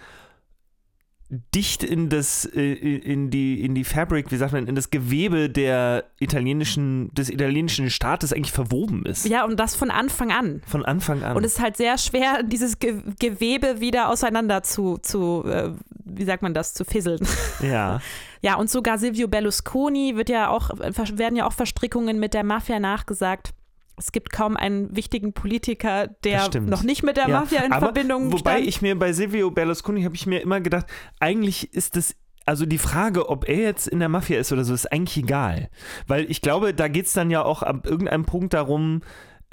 dicht 1.29 1.83
in 1.83 2.09
das 2.09 2.45
äh, 2.45 2.73
in 2.73 3.31
die 3.31 3.63
in 3.63 3.73
die 3.73 3.83
Fabric, 3.83 4.31
wie 4.31 4.37
sagt 4.37 4.53
man, 4.53 4.67
in 4.67 4.75
das 4.75 4.91
Gewebe 4.91 5.49
der 5.49 6.05
italienischen 6.19 7.11
des 7.13 7.29
italienischen 7.29 7.89
Staates 7.89 8.31
eigentlich 8.31 8.51
verwoben 8.51 9.05
ist. 9.05 9.25
Ja, 9.25 9.43
und 9.43 9.59
das 9.59 9.75
von 9.75 9.89
Anfang 9.89 10.31
an. 10.31 10.61
Von 10.67 10.85
Anfang 10.85 11.23
an. 11.23 11.35
Und 11.35 11.43
es 11.43 11.53
ist 11.53 11.61
halt 11.61 11.77
sehr 11.77 11.97
schwer, 11.97 12.43
dieses 12.43 12.77
Ge 12.77 13.01
Gewebe 13.19 13.79
wieder 13.79 14.09
auseinander 14.09 14.61
zu, 14.61 14.97
zu 14.97 15.43
äh, 15.45 15.71
wie 16.05 16.25
sagt 16.25 16.43
man 16.43 16.53
das, 16.53 16.73
zu 16.73 16.85
fisseln. 16.85 17.25
Ja. 17.61 17.99
Ja, 18.41 18.57
und 18.57 18.69
sogar 18.69 18.99
Silvio 18.99 19.27
Berlusconi 19.27 20.17
wird 20.17 20.29
ja 20.29 20.49
auch, 20.49 20.69
werden 20.77 21.35
ja 21.35 21.47
auch 21.47 21.53
Verstrickungen 21.53 22.19
mit 22.19 22.35
der 22.35 22.43
Mafia 22.43 22.79
nachgesagt 22.79 23.55
es 23.97 24.11
gibt 24.11 24.31
kaum 24.31 24.57
einen 24.57 24.95
wichtigen 24.95 25.33
Politiker, 25.33 26.07
der 26.23 26.49
noch 26.61 26.83
nicht 26.83 27.03
mit 27.03 27.17
der 27.17 27.29
ja, 27.29 27.39
Mafia 27.39 27.63
in 27.63 27.71
Verbindung 27.71 28.31
Wobei 28.31 28.57
stand. 28.57 28.67
ich 28.67 28.81
mir 28.81 28.97
bei 28.97 29.13
Silvio 29.13 29.51
Berlusconi 29.51 30.03
habe 30.03 30.15
ich 30.15 30.25
mir 30.25 30.41
immer 30.41 30.61
gedacht, 30.61 30.87
eigentlich 31.19 31.73
ist 31.73 31.95
es 31.95 32.15
also 32.45 32.65
die 32.65 32.77
Frage, 32.77 33.29
ob 33.29 33.49
er 33.49 33.57
jetzt 33.57 33.87
in 33.87 33.99
der 33.99 34.09
Mafia 34.09 34.39
ist 34.39 34.51
oder 34.51 34.63
so, 34.63 34.73
ist 34.73 34.91
eigentlich 34.91 35.17
egal. 35.17 35.69
Weil 36.05 36.29
ich 36.29 36.41
glaube, 36.41 36.73
da 36.75 36.87
geht 36.87 37.07
es 37.07 37.13
dann 37.13 37.31
ja 37.31 37.43
auch 37.43 37.63
ab 37.63 37.87
irgendeinem 37.87 38.25
Punkt 38.25 38.53
darum, 38.53 39.01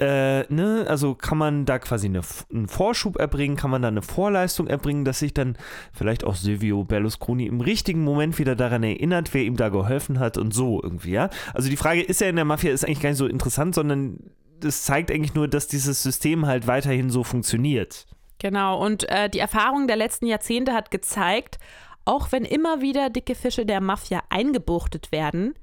äh, 0.03 0.53
ne, 0.53 0.85
also 0.87 1.15
kann 1.15 1.37
man 1.37 1.65
da 1.65 1.79
quasi 1.79 2.07
eine, 2.07 2.21
einen 2.53 2.67
Vorschub 2.67 3.17
erbringen, 3.17 3.55
kann 3.55 3.71
man 3.71 3.81
da 3.81 3.87
eine 3.87 4.01
Vorleistung 4.01 4.67
erbringen, 4.67 5.05
dass 5.05 5.19
sich 5.19 5.33
dann 5.33 5.57
vielleicht 5.93 6.23
auch 6.23 6.35
Silvio 6.35 6.83
Berlusconi 6.83 7.47
im 7.47 7.61
richtigen 7.61 8.03
Moment 8.03 8.37
wieder 8.39 8.55
daran 8.55 8.83
erinnert, 8.83 9.33
wer 9.33 9.43
ihm 9.43 9.55
da 9.55 9.69
geholfen 9.69 10.19
hat 10.19 10.37
und 10.37 10.53
so 10.53 10.81
irgendwie, 10.83 11.11
ja. 11.11 11.29
Also 11.53 11.69
die 11.69 11.77
Frage, 11.77 12.01
ist 12.01 12.21
er 12.21 12.29
in 12.29 12.35
der 12.35 12.45
Mafia, 12.45 12.71
ist 12.71 12.85
eigentlich 12.85 13.01
gar 13.01 13.09
nicht 13.09 13.19
so 13.19 13.27
interessant, 13.27 13.75
sondern 13.75 14.19
das 14.59 14.83
zeigt 14.83 15.11
eigentlich 15.11 15.33
nur, 15.33 15.47
dass 15.47 15.67
dieses 15.67 16.03
System 16.03 16.45
halt 16.45 16.67
weiterhin 16.67 17.09
so 17.09 17.23
funktioniert. 17.23 18.05
Genau, 18.39 18.83
und 18.83 19.09
äh, 19.09 19.29
die 19.29 19.39
Erfahrung 19.39 19.87
der 19.87 19.95
letzten 19.95 20.25
Jahrzehnte 20.25 20.73
hat 20.73 20.91
gezeigt, 20.91 21.59
auch 22.05 22.31
wenn 22.31 22.43
immer 22.43 22.81
wieder 22.81 23.09
dicke 23.09 23.35
Fische 23.35 23.65
der 23.65 23.79
Mafia 23.81 24.21
eingebuchtet 24.29 25.11
werden, 25.11 25.53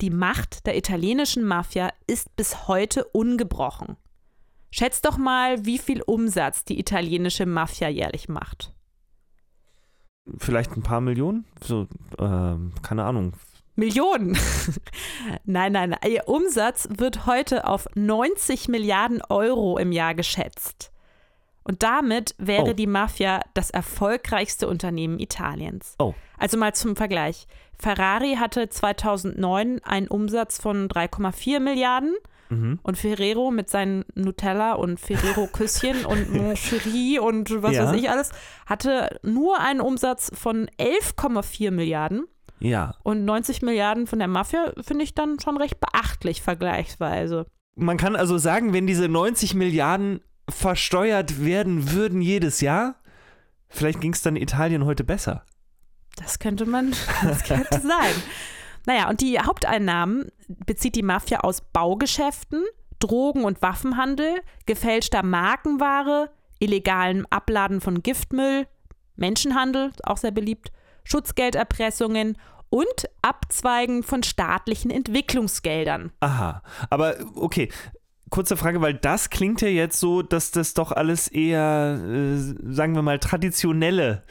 die 0.00 0.10
Macht 0.10 0.66
der 0.66 0.76
italienischen 0.76 1.44
Mafia 1.44 1.90
ist 2.06 2.34
bis 2.36 2.68
heute 2.68 3.04
ungebrochen. 3.04 3.96
Schätzt 4.70 5.04
doch 5.04 5.16
mal, 5.16 5.64
wie 5.64 5.78
viel 5.78 6.02
Umsatz 6.02 6.64
die 6.64 6.78
italienische 6.80 7.46
Mafia 7.46 7.88
jährlich 7.88 8.28
macht. 8.28 8.74
Vielleicht 10.38 10.72
ein 10.76 10.82
paar 10.82 11.00
Millionen? 11.00 11.44
So, 11.62 11.86
äh, 12.18 12.56
keine 12.82 13.04
Ahnung, 13.04 13.34
Millionen. 13.76 14.38
nein, 15.44 15.72
nein, 15.72 15.90
nein. 15.90 16.10
Ihr 16.10 16.28
Umsatz 16.28 16.88
wird 16.96 17.26
heute 17.26 17.66
auf 17.66 17.88
90 17.94 18.68
Milliarden 18.68 19.20
Euro 19.28 19.78
im 19.78 19.90
Jahr 19.90 20.14
geschätzt. 20.14 20.92
Und 21.64 21.82
damit 21.82 22.34
wäre 22.38 22.70
oh. 22.70 22.72
die 22.74 22.86
Mafia 22.86 23.40
das 23.54 23.70
erfolgreichste 23.70 24.68
Unternehmen 24.68 25.18
Italiens. 25.18 25.96
Oh. 25.98 26.14
Also 26.38 26.58
mal 26.58 26.74
zum 26.74 26.94
Vergleich. 26.94 27.46
Ferrari 27.78 28.36
hatte 28.38 28.68
2009 28.68 29.80
einen 29.82 30.08
Umsatz 30.08 30.60
von 30.60 30.88
3,4 30.88 31.60
Milliarden 31.60 32.14
mhm. 32.50 32.78
und 32.82 32.98
Ferrero 32.98 33.50
mit 33.50 33.70
seinen 33.70 34.04
Nutella 34.14 34.74
und 34.74 35.00
Ferrero-Küsschen 35.00 36.04
und 36.06 36.32
Moncherie 36.32 37.18
und 37.18 37.62
was 37.62 37.74
ja. 37.74 37.86
weiß 37.86 37.96
ich 37.98 38.10
alles 38.10 38.30
hatte 38.66 39.18
nur 39.22 39.60
einen 39.60 39.80
Umsatz 39.80 40.30
von 40.34 40.68
11,4 40.78 41.70
Milliarden. 41.70 42.26
Ja. 42.60 42.94
Und 43.02 43.24
90 43.24 43.62
Milliarden 43.62 44.06
von 44.06 44.18
der 44.18 44.28
Mafia 44.28 44.72
finde 44.80 45.04
ich 45.04 45.14
dann 45.14 45.38
schon 45.40 45.56
recht 45.56 45.80
beachtlich 45.80 46.40
vergleichsweise. 46.40 47.46
Man 47.74 47.96
kann 47.96 48.16
also 48.16 48.38
sagen, 48.38 48.72
wenn 48.72 48.86
diese 48.86 49.08
90 49.08 49.54
Milliarden 49.54 50.20
versteuert 50.48 51.44
werden 51.44 51.92
würden 51.92 52.20
jedes 52.20 52.60
Jahr, 52.60 52.96
vielleicht 53.68 54.00
ging 54.00 54.12
es 54.12 54.22
dann 54.22 54.36
Italien 54.36 54.84
heute 54.84 55.04
besser. 55.04 55.44
Das 56.16 56.38
könnte 56.38 56.66
man, 56.66 56.94
das 57.22 57.42
könnte 57.44 57.80
sein. 57.80 58.14
Naja, 58.86 59.08
und 59.08 59.20
die 59.20 59.38
Haupteinnahmen 59.38 60.30
bezieht 60.48 60.94
die 60.94 61.02
Mafia 61.02 61.40
aus 61.40 61.60
Baugeschäften, 61.60 62.62
Drogen- 63.00 63.44
und 63.44 63.62
Waffenhandel, 63.62 64.42
gefälschter 64.66 65.22
Markenware, 65.22 66.30
illegalem 66.58 67.26
Abladen 67.30 67.80
von 67.80 68.02
Giftmüll, 68.02 68.66
Menschenhandel, 69.16 69.92
auch 70.02 70.18
sehr 70.18 70.30
beliebt, 70.30 70.70
Schutzgelderpressungen 71.04 72.38
und 72.68 73.08
Abzweigen 73.22 74.02
von 74.02 74.22
staatlichen 74.22 74.90
Entwicklungsgeldern. 74.90 76.12
Aha, 76.20 76.62
aber 76.90 77.16
okay. 77.36 77.70
Kurze 78.30 78.56
Frage, 78.56 78.80
weil 78.80 78.94
das 78.94 79.30
klingt 79.30 79.60
ja 79.60 79.68
jetzt 79.68 80.00
so, 80.00 80.22
dass 80.22 80.50
das 80.50 80.74
doch 80.74 80.92
alles 80.92 81.28
eher, 81.28 81.98
äh, 82.02 82.36
sagen 82.72 82.94
wir 82.94 83.02
mal, 83.02 83.18
traditionelle 83.18 84.22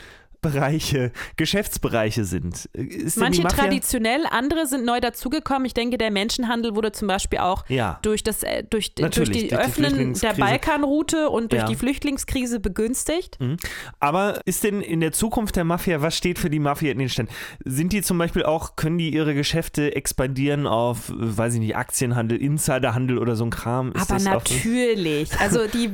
Bereiche, 0.43 1.11
Geschäftsbereiche 1.37 2.25
sind. 2.25 2.65
Ist 2.73 3.17
Manche 3.17 3.41
traditionell, 3.43 4.25
andere 4.29 4.67
sind 4.67 4.85
neu 4.85 4.99
dazugekommen. 4.99 5.65
Ich 5.65 5.73
denke, 5.73 5.97
der 5.97 6.11
Menschenhandel 6.11 6.75
wurde 6.75 6.91
zum 6.91 7.07
Beispiel 7.07 7.39
auch 7.39 7.67
ja. 7.69 7.97
durch, 8.03 8.21
das, 8.21 8.43
äh, 8.43 8.63
durch, 8.69 8.93
durch 8.93 9.31
die 9.31 9.47
durch 9.47 9.59
Öffnen 9.59 10.13
der 10.13 10.33
Balkanroute 10.33 11.29
und 11.29 11.51
durch 11.51 11.63
ja. 11.63 11.67
die 11.67 11.75
Flüchtlingskrise 11.75 12.59
begünstigt. 12.59 13.39
Mhm. 13.39 13.57
Aber 13.99 14.41
ist 14.45 14.63
denn 14.63 14.81
in 14.81 14.99
der 14.99 15.13
Zukunft 15.13 15.55
der 15.55 15.63
Mafia, 15.63 16.01
was 16.01 16.15
steht 16.15 16.37
für 16.37 16.51
die 16.51 16.59
Mafia 16.59 16.91
in 16.91 16.99
den 16.99 17.09
Städten? 17.09 17.31
Sind 17.63 17.93
die 17.93 18.03
zum 18.03 18.17
Beispiel 18.17 18.43
auch, 18.43 18.75
können 18.75 18.97
die 18.97 19.13
ihre 19.13 19.33
Geschäfte 19.33 19.95
expandieren 19.95 20.67
auf, 20.67 21.11
weiß 21.15 21.55
ich 21.55 21.59
nicht, 21.61 21.75
Aktienhandel, 21.75 22.37
Insiderhandel 22.37 23.17
oder 23.17 23.35
so 23.35 23.45
ein 23.45 23.49
Kram? 23.49 23.93
Ist 23.93 24.11
Aber 24.11 24.21
natürlich. 24.21 25.31
also 25.39 25.67
die, 25.67 25.91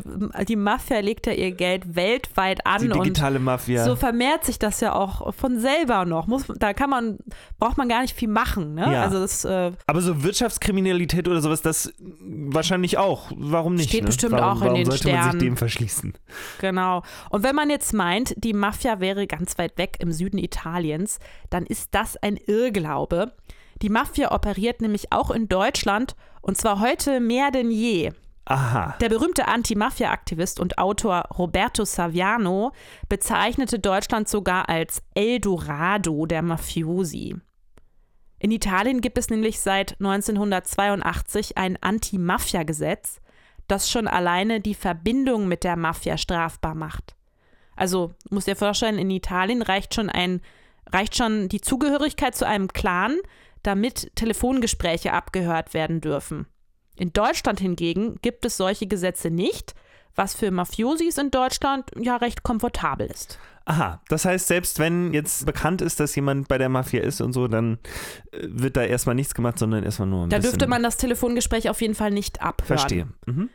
die 0.48 0.56
Mafia 0.56 1.00
legt 1.00 1.28
ja 1.28 1.34
ihr 1.34 1.52
Geld 1.52 1.96
weltweit 1.96 2.66
an. 2.66 2.82
Die 2.82 2.90
digitale 2.90 3.40
Mafia. 3.40 3.86
So 3.86 3.96
vermehrt 3.96 4.39
erklärt 4.40 4.46
sich 4.46 4.60
das 4.60 4.80
ja 4.80 4.94
auch 4.94 5.34
von 5.34 5.60
selber 5.60 6.06
noch. 6.06 6.28
Muss, 6.28 6.46
da 6.58 6.74
kann 6.74 6.90
man, 6.90 7.18
braucht 7.60 7.78
man 7.78 7.90
gar 7.90 8.02
nicht 8.02 8.16
viel 8.16 8.28
machen. 8.28 8.76
Ne? 8.76 8.92
Ja. 8.92 9.04
Also 9.04 9.20
das, 9.20 9.46
äh, 9.46 9.72
Aber 9.88 10.02
so 10.02 10.24
Wirtschaftskriminalität 10.24 11.28
oder 11.28 11.42
sowas, 11.42 11.62
das 11.62 11.94
wahrscheinlich 12.00 12.98
auch. 12.98 13.32
Warum 13.36 13.76
nicht? 13.76 13.90
Steht 13.90 14.02
ne? 14.02 14.08
bestimmt 14.08 14.34
warum, 14.34 14.62
auch 14.62 14.66
in 14.66 14.76
den 14.76 14.86
sollte 14.86 15.04
Sternen. 15.04 15.22
man 15.22 15.32
sich 15.32 15.40
dem 15.42 15.58
verschließen? 15.58 16.14
Genau. 16.60 17.04
Und 17.30 17.44
wenn 17.44 17.56
man 17.56 17.70
jetzt 17.70 17.94
meint, 17.94 18.34
die 18.38 18.54
Mafia 18.54 19.00
wäre 19.00 19.28
ganz 19.28 19.58
weit 19.58 19.78
weg 19.78 19.98
im 20.00 20.12
Süden 20.12 20.38
Italiens, 20.38 21.20
dann 21.50 21.66
ist 21.66 21.90
das 21.92 22.18
ein 22.18 22.38
Irrglaube. 22.38 23.34
Die 23.82 23.90
Mafia 23.90 24.32
operiert 24.32 24.82
nämlich 24.82 25.12
auch 25.12 25.32
in 25.32 25.48
Deutschland 25.48 26.16
und 26.42 26.58
zwar 26.58 26.80
heute 26.80 27.20
mehr 27.20 27.52
denn 27.52 27.72
je. 27.72 28.12
Aha. 28.50 28.96
Der 29.00 29.10
berühmte 29.10 29.48
Anti-Mafia-Aktivist 29.48 30.60
und 30.60 30.80
Autor 30.80 31.30
Roberto 31.38 31.86
Saviano 31.86 32.72
bezeichnete 33.08 33.78
Deutschland 33.78 34.28
sogar 34.28 34.70
als 34.70 35.04
Eldorado 35.14 36.26
der 36.26 36.42
Mafiosi. 36.42 37.36
In 38.40 38.50
Italien 38.50 39.02
gibt 39.02 39.20
es 39.20 39.30
nämlich 39.30 39.60
seit 39.60 40.00
1982 40.00 41.60
ein 41.60 41.78
Anti-Mafia-Gesetz, 41.80 43.22
das 43.68 43.92
schon 43.92 44.08
alleine 44.08 44.62
die 44.62 44.74
Verbindung 44.74 45.48
mit 45.48 45.64
der 45.64 45.76
Mafia 45.76 46.18
strafbar 46.18 46.74
macht. 46.74 47.16
Also, 47.76 48.16
muss 48.32 48.46
dir 48.46 48.56
vorstellen, 48.56 48.98
in 48.98 49.12
Italien 49.12 49.62
reicht 49.62 49.94
schon 49.94 50.10
ein 50.10 50.42
reicht 50.92 51.16
schon 51.16 51.50
die 51.50 51.62
Zugehörigkeit 51.62 52.36
zu 52.36 52.48
einem 52.48 52.70
Clan, 52.70 53.20
damit 53.62 54.12
Telefongespräche 54.16 55.14
abgehört 55.14 55.76
werden 55.76 56.02
dürfen. 56.02 56.48
In 57.00 57.14
Deutschland 57.14 57.62
hingegen 57.62 58.18
gibt 58.22 58.46
es 58.46 58.58
solche 58.58 58.86
Gesetze 58.86 59.30
nicht, 59.30 59.74
was 60.16 60.36
für 60.36 60.52
Mafiosis 60.52 61.18
in 61.18 61.32
Deutschland 61.32 61.90
ja 61.98 62.18
recht 62.18 62.44
komfortabel 62.44 63.08
ist. 63.08 63.40
Aha, 63.64 64.02
das 64.10 64.26
heißt, 64.26 64.48
selbst 64.48 64.80
wenn 64.80 65.14
jetzt 65.14 65.46
bekannt 65.46 65.82
ist, 65.82 66.00
dass 66.00 66.14
jemand 66.16 66.50
bei 66.50 66.58
der 66.58 66.68
Mafia 66.68 67.02
ist 67.02 67.22
und 67.22 67.32
so, 67.32 67.48
dann 67.48 67.78
äh, 68.32 68.40
wird 68.42 68.76
da 68.76 68.84
erstmal 68.84 69.16
nichts 69.16 69.34
gemacht, 69.34 69.60
sondern 69.60 69.84
erstmal 69.84 70.10
nur 70.10 70.26
ein 70.26 70.30
Da 70.30 70.40
dürfte 70.40 70.68
man 70.68 70.84
das 70.84 70.98
Telefongespräch 70.98 71.70
auf 71.70 71.80
jeden 71.80 71.96
Fall 71.96 72.12
nicht 72.12 72.42
abhören. 72.42 72.68
Verstehe. 72.68 73.08
Mhm. 73.28 73.50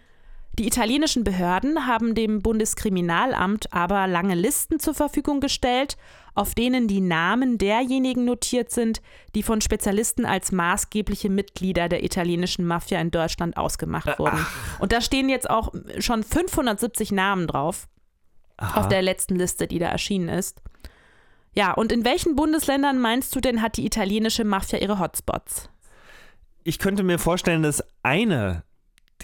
Die 0.58 0.68
italienischen 0.68 1.24
Behörden 1.24 1.86
haben 1.86 2.14
dem 2.14 2.40
Bundeskriminalamt 2.40 3.72
aber 3.72 4.06
lange 4.06 4.36
Listen 4.36 4.78
zur 4.78 4.94
Verfügung 4.94 5.40
gestellt, 5.40 5.96
auf 6.34 6.54
denen 6.54 6.86
die 6.86 7.00
Namen 7.00 7.58
derjenigen 7.58 8.24
notiert 8.24 8.70
sind, 8.70 9.02
die 9.34 9.42
von 9.42 9.60
Spezialisten 9.60 10.24
als 10.24 10.52
maßgebliche 10.52 11.28
Mitglieder 11.28 11.88
der 11.88 12.04
italienischen 12.04 12.66
Mafia 12.66 13.00
in 13.00 13.10
Deutschland 13.10 13.56
ausgemacht 13.56 14.18
wurden. 14.18 14.38
Ach. 14.40 14.80
Und 14.80 14.92
da 14.92 15.00
stehen 15.00 15.28
jetzt 15.28 15.50
auch 15.50 15.72
schon 15.98 16.22
570 16.22 17.10
Namen 17.10 17.48
drauf 17.48 17.88
Aha. 18.56 18.80
auf 18.80 18.88
der 18.88 19.02
letzten 19.02 19.34
Liste, 19.34 19.66
die 19.66 19.80
da 19.80 19.88
erschienen 19.88 20.28
ist. 20.28 20.62
Ja, 21.56 21.72
und 21.72 21.90
in 21.90 22.04
welchen 22.04 22.36
Bundesländern 22.36 23.00
meinst 23.00 23.34
du 23.34 23.40
denn, 23.40 23.60
hat 23.60 23.76
die 23.76 23.86
italienische 23.86 24.44
Mafia 24.44 24.78
ihre 24.78 25.00
Hotspots? 25.00 25.68
Ich 26.62 26.78
könnte 26.78 27.02
mir 27.02 27.18
vorstellen, 27.18 27.62
dass 27.62 27.84
eine 28.02 28.62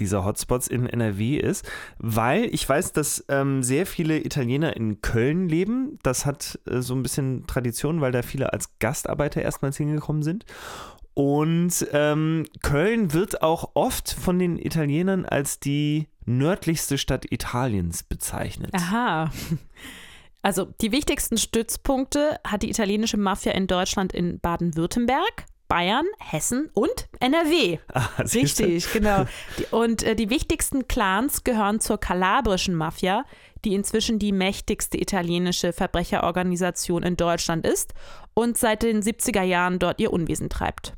dieser 0.01 0.25
Hotspots 0.25 0.67
in 0.67 0.87
NRW 0.87 1.37
ist, 1.37 1.65
weil 1.99 2.53
ich 2.53 2.69
weiß, 2.69 2.93
dass 2.93 3.25
ähm, 3.29 3.63
sehr 3.63 3.87
viele 3.87 4.19
Italiener 4.19 4.75
in 4.77 5.01
Köln 5.01 5.49
leben. 5.49 5.99
Das 6.03 6.27
hat 6.27 6.59
äh, 6.67 6.81
so 6.81 6.95
ein 6.95 7.03
bisschen 7.03 7.47
Tradition, 7.47 8.01
weil 8.01 8.11
da 8.11 8.23
viele 8.23 8.53
als 8.53 8.79
Gastarbeiter 8.81 9.43
erstmals 9.43 9.77
hingekommen 9.77 10.23
sind. 10.23 10.45
Und 11.15 11.87
ähm, 11.93 12.47
Köln 12.63 13.13
wird 13.13 13.43
auch 13.43 13.71
oft 13.75 14.11
von 14.11 14.39
den 14.39 14.59
Italienern 14.59 15.27
als 15.27 15.61
die 15.61 16.09
nördlichste 16.25 16.99
Stadt 16.99 17.31
Italiens 17.31 18.03
bezeichnet. 18.03 18.71
Aha. 18.75 19.31
Also 20.43 20.73
die 20.81 20.91
wichtigsten 20.91 21.37
Stützpunkte 21.37 22.41
hat 22.47 22.63
die 22.63 22.71
italienische 22.71 23.19
Mafia 23.19 23.53
in 23.53 23.67
Deutschland 23.67 24.15
in 24.15 24.41
Baden-Württemberg, 24.41 25.45
Bayern, 25.71 26.05
Hessen 26.19 26.69
und 26.75 27.09
NRW. 27.21 27.79
Ah. 27.95 28.09
Richtig, 28.19 28.93
genau. 28.93 29.25
Und 29.71 30.03
äh, 30.03 30.17
die 30.17 30.29
wichtigsten 30.29 30.89
Clans 30.89 31.45
gehören 31.45 31.79
zur 31.79 31.99
kalabrischen 31.99 32.75
Mafia, 32.75 33.25
die 33.65 33.75
inzwischen 33.75 34.19
die 34.19 34.33
mächtigste 34.33 35.01
italienische 35.01 35.73
Verbrecherorganisation 35.73 37.05
in 37.05 37.17
Deutschland 37.17 37.65
ist 37.65 37.95
und 38.35 38.59
seit 38.59 38.83
den 38.83 39.01
70er 39.01 39.43
Jahren 39.43 39.79
dort 39.79 40.01
ihr 40.01 40.13
Unwesen 40.13 40.49
treibt. 40.51 40.95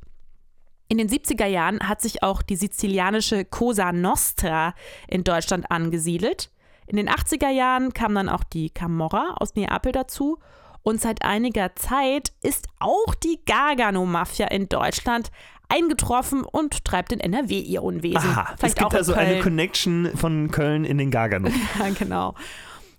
In 0.89 0.97
den 0.97 1.09
70er 1.09 1.47
Jahren 1.47 1.87
hat 1.87 2.01
sich 2.01 2.23
auch 2.23 2.41
die 2.41 2.57
sizilianische 2.57 3.45
Cosa 3.45 3.93
Nostra 3.93 4.75
in 5.07 5.23
Deutschland 5.23 5.71
angesiedelt. 5.71 6.51
In 6.87 6.97
den 6.97 7.11
80er 7.11 7.51
Jahren 7.51 7.93
kam 7.93 8.15
dann 8.15 8.31
auch 8.31 8.45
die 8.45 8.71
Camorra 8.71 9.37
aus 9.39 9.55
Neapel 9.55 9.93
dazu. 9.93 10.39
Und 10.83 11.01
seit 11.01 11.23
einiger 11.23 11.75
Zeit 11.77 12.33
ist 12.43 12.67
auch 12.81 13.15
die 13.15 13.41
Gargano-Mafia 13.47 14.49
in 14.49 14.69
Deutschland 14.69 15.31
eingetroffen 15.69 16.43
und 16.43 16.85
treibt 16.85 17.13
in 17.13 17.21
NRW 17.21 17.59
ihr 17.59 17.83
Unwesen. 17.83 18.19
Aha, 18.19 18.51
es 18.53 18.61
Vielleicht 18.61 18.79
gibt 18.79 18.87
auch 18.87 18.93
in 18.93 18.99
also 18.99 19.15
eine 19.15 19.31
Köln. 19.31 19.43
Connection 19.43 20.11
von 20.17 20.51
Köln 20.51 20.85
in 20.85 20.99
den 20.99 21.11
Gargano. 21.11 21.49
Ja, 21.79 21.89
genau. 21.99 22.35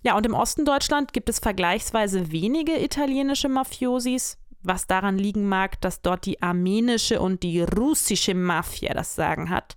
Ja, 0.02 0.16
und 0.16 0.26
im 0.26 0.34
Osten 0.34 0.64
Deutschland 0.64 1.12
gibt 1.12 1.28
es 1.28 1.38
vergleichsweise 1.38 2.30
wenige 2.30 2.82
italienische 2.82 3.48
Mafiosis, 3.48 4.38
was 4.62 4.86
daran 4.86 5.18
liegen 5.18 5.48
mag, 5.48 5.80
dass 5.80 6.02
dort 6.02 6.26
die 6.26 6.42
armenische 6.42 7.20
und 7.20 7.42
die 7.42 7.60
russische 7.60 8.34
Mafia 8.34 8.92
das 8.92 9.14
Sagen 9.14 9.50
hat. 9.50 9.76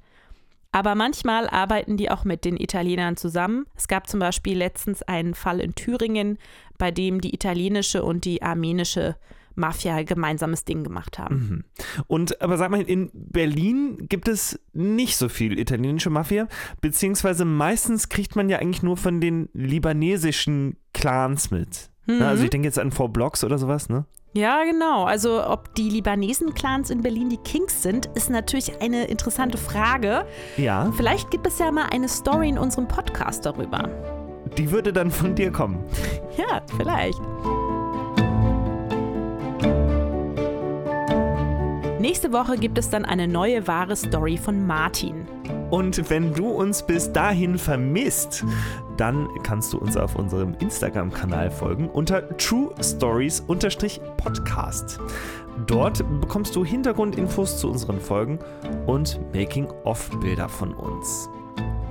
Aber 0.71 0.95
manchmal 0.95 1.49
arbeiten 1.49 1.97
die 1.97 2.11
auch 2.11 2.23
mit 2.25 2.45
den 2.45 2.57
Italienern 2.57 3.15
zusammen. 3.15 3.65
Es 3.75 3.87
gab 3.87 4.07
zum 4.07 4.19
Beispiel 4.19 4.57
letztens 4.57 5.01
einen 5.01 5.33
Fall 5.33 5.59
in 5.59 5.75
Thüringen, 5.75 6.37
bei 6.77 6.91
dem 6.91 7.21
die 7.21 7.33
italienische 7.33 8.03
und 8.03 8.25
die 8.25 8.41
armenische 8.41 9.15
Mafia 9.55 9.95
ein 9.95 10.05
gemeinsames 10.05 10.65
Ding 10.65 10.83
gemacht 10.83 11.17
haben. 11.17 11.63
Und 12.05 12.41
aber 12.43 12.57
sag 12.57 12.69
mal, 12.69 12.81
in 12.81 13.09
Berlin 13.13 14.07
gibt 14.07 14.27
es 14.27 14.59
nicht 14.73 15.17
so 15.17 15.29
viel 15.29 15.57
italienische 15.57 16.11
Mafia, 16.11 16.47
beziehungsweise 16.79 17.43
meistens 17.43 18.09
kriegt 18.09 18.35
man 18.35 18.49
ja 18.49 18.59
eigentlich 18.59 18.83
nur 18.83 18.97
von 18.97 19.19
den 19.19 19.49
libanesischen 19.53 20.77
Clans 20.93 21.49
mit. 21.49 21.89
Na, 22.05 22.29
also 22.29 22.43
ich 22.43 22.49
denke 22.51 22.67
jetzt 22.67 22.79
an 22.79 22.91
Four 22.91 23.09
Blocks 23.09 23.43
oder 23.43 23.57
sowas, 23.57 23.89
ne? 23.89 24.05
Ja, 24.33 24.63
genau. 24.63 25.05
Also 25.05 25.43
ob 25.45 25.73
die 25.73 25.89
Libanesen-Clans 25.89 26.91
in 26.91 27.01
Berlin 27.01 27.29
die 27.29 27.37
Kings 27.37 27.81
sind, 27.81 28.05
ist 28.13 28.29
natürlich 28.29 28.79
eine 28.81 29.05
interessante 29.05 29.57
Frage. 29.57 30.25
Ja, 30.57 30.91
Vielleicht 30.95 31.31
gibt 31.31 31.47
es 31.47 31.57
ja 31.57 31.71
mal 31.71 31.87
eine 31.91 32.07
Story 32.07 32.49
in 32.49 32.57
unserem 32.59 32.87
Podcast 32.87 33.45
darüber. 33.45 33.89
die 34.57 34.71
würde 34.71 34.93
dann 34.93 35.09
von 35.11 35.33
dir 35.35 35.51
kommen. 35.51 35.83
Ja, 36.37 36.61
vielleicht. 36.77 37.21
Nächste 41.99 42.31
Woche 42.31 42.57
gibt 42.57 42.77
es 42.77 42.89
dann 42.89 43.03
eine 43.05 43.27
neue 43.27 43.67
wahre 43.67 43.95
Story 43.95 44.37
von 44.37 44.67
Martin. 44.67 45.25
Und 45.71 46.07
wenn 46.09 46.33
du 46.33 46.47
uns 46.47 46.83
bis 46.83 47.11
dahin 47.11 47.57
vermisst, 47.57 48.45
dann 48.95 49.27
kannst 49.43 49.73
du 49.73 49.79
uns 49.79 49.97
auf 49.97 50.15
unserem 50.15 50.53
Instagram-Kanal 50.59 51.51
folgen 51.51 51.89
unter 51.89 52.25
True 52.37 52.73
Stories-Podcast. 52.81 54.99
Dort 55.65 56.05
bekommst 56.21 56.55
du 56.55 56.63
Hintergrundinfos 56.63 57.59
zu 57.59 57.69
unseren 57.69 57.99
Folgen 57.99 58.39
und 58.85 59.19
Making-of-Bilder 59.33 60.47
von 60.47 60.73
uns. 60.73 61.27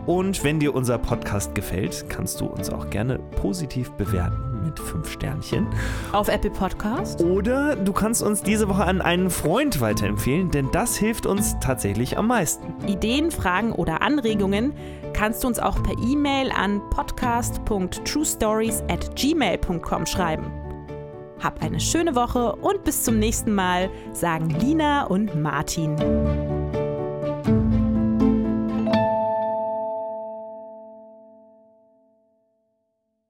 Und 0.07 0.45
wenn 0.45 0.61
dir 0.61 0.75
unser 0.75 0.99
Podcast 0.99 1.55
gefällt, 1.55 2.07
kannst 2.09 2.41
du 2.41 2.47
uns 2.47 2.71
auch 2.71 2.91
gerne 2.91 3.19
positiv 3.19 3.91
bewerten 3.93 4.47
mit 4.65 4.79
5 4.79 5.11
Sternchen. 5.11 5.67
Auf 6.13 6.29
Apple 6.29 6.51
Podcast. 6.51 7.23
Oder 7.23 7.77
du 7.77 7.93
kannst 7.93 8.23
uns 8.23 8.43
diese 8.43 8.69
Woche 8.69 8.85
an 8.85 9.01
einen 9.01 9.31
Freund 9.31 9.81
weiterempfehlen, 9.81 10.51
denn 10.51 10.69
das 10.73 10.97
hilft 10.97 11.27
uns 11.27 11.57
tatsächlich 11.61 12.19
am 12.19 12.29
meisten. 12.29 12.75
Ideen, 12.87 13.31
Fragen 13.31 13.73
oder 13.73 14.03
Anregungen 14.03 14.73
kannst 15.13 15.43
du 15.43 15.49
uns 15.49 15.59
auch 15.59 15.83
per 15.83 15.97
E-Mail 15.99 16.53
an 16.53 16.81
podcast.truestories 16.91 18.83
at 18.89 19.17
gmail.com 19.17 20.07
schreiben. 20.07 20.51
Hab 21.43 21.63
eine 21.63 21.81
schöne 21.81 22.15
Woche 22.15 22.57
und 22.57 22.85
bis 22.85 23.03
zum 23.03 23.19
nächsten 23.19 23.55
Mal, 23.55 23.91
sagen 24.13 24.51
Lina 24.51 25.05
und 25.05 25.41
Martin. 25.41 25.95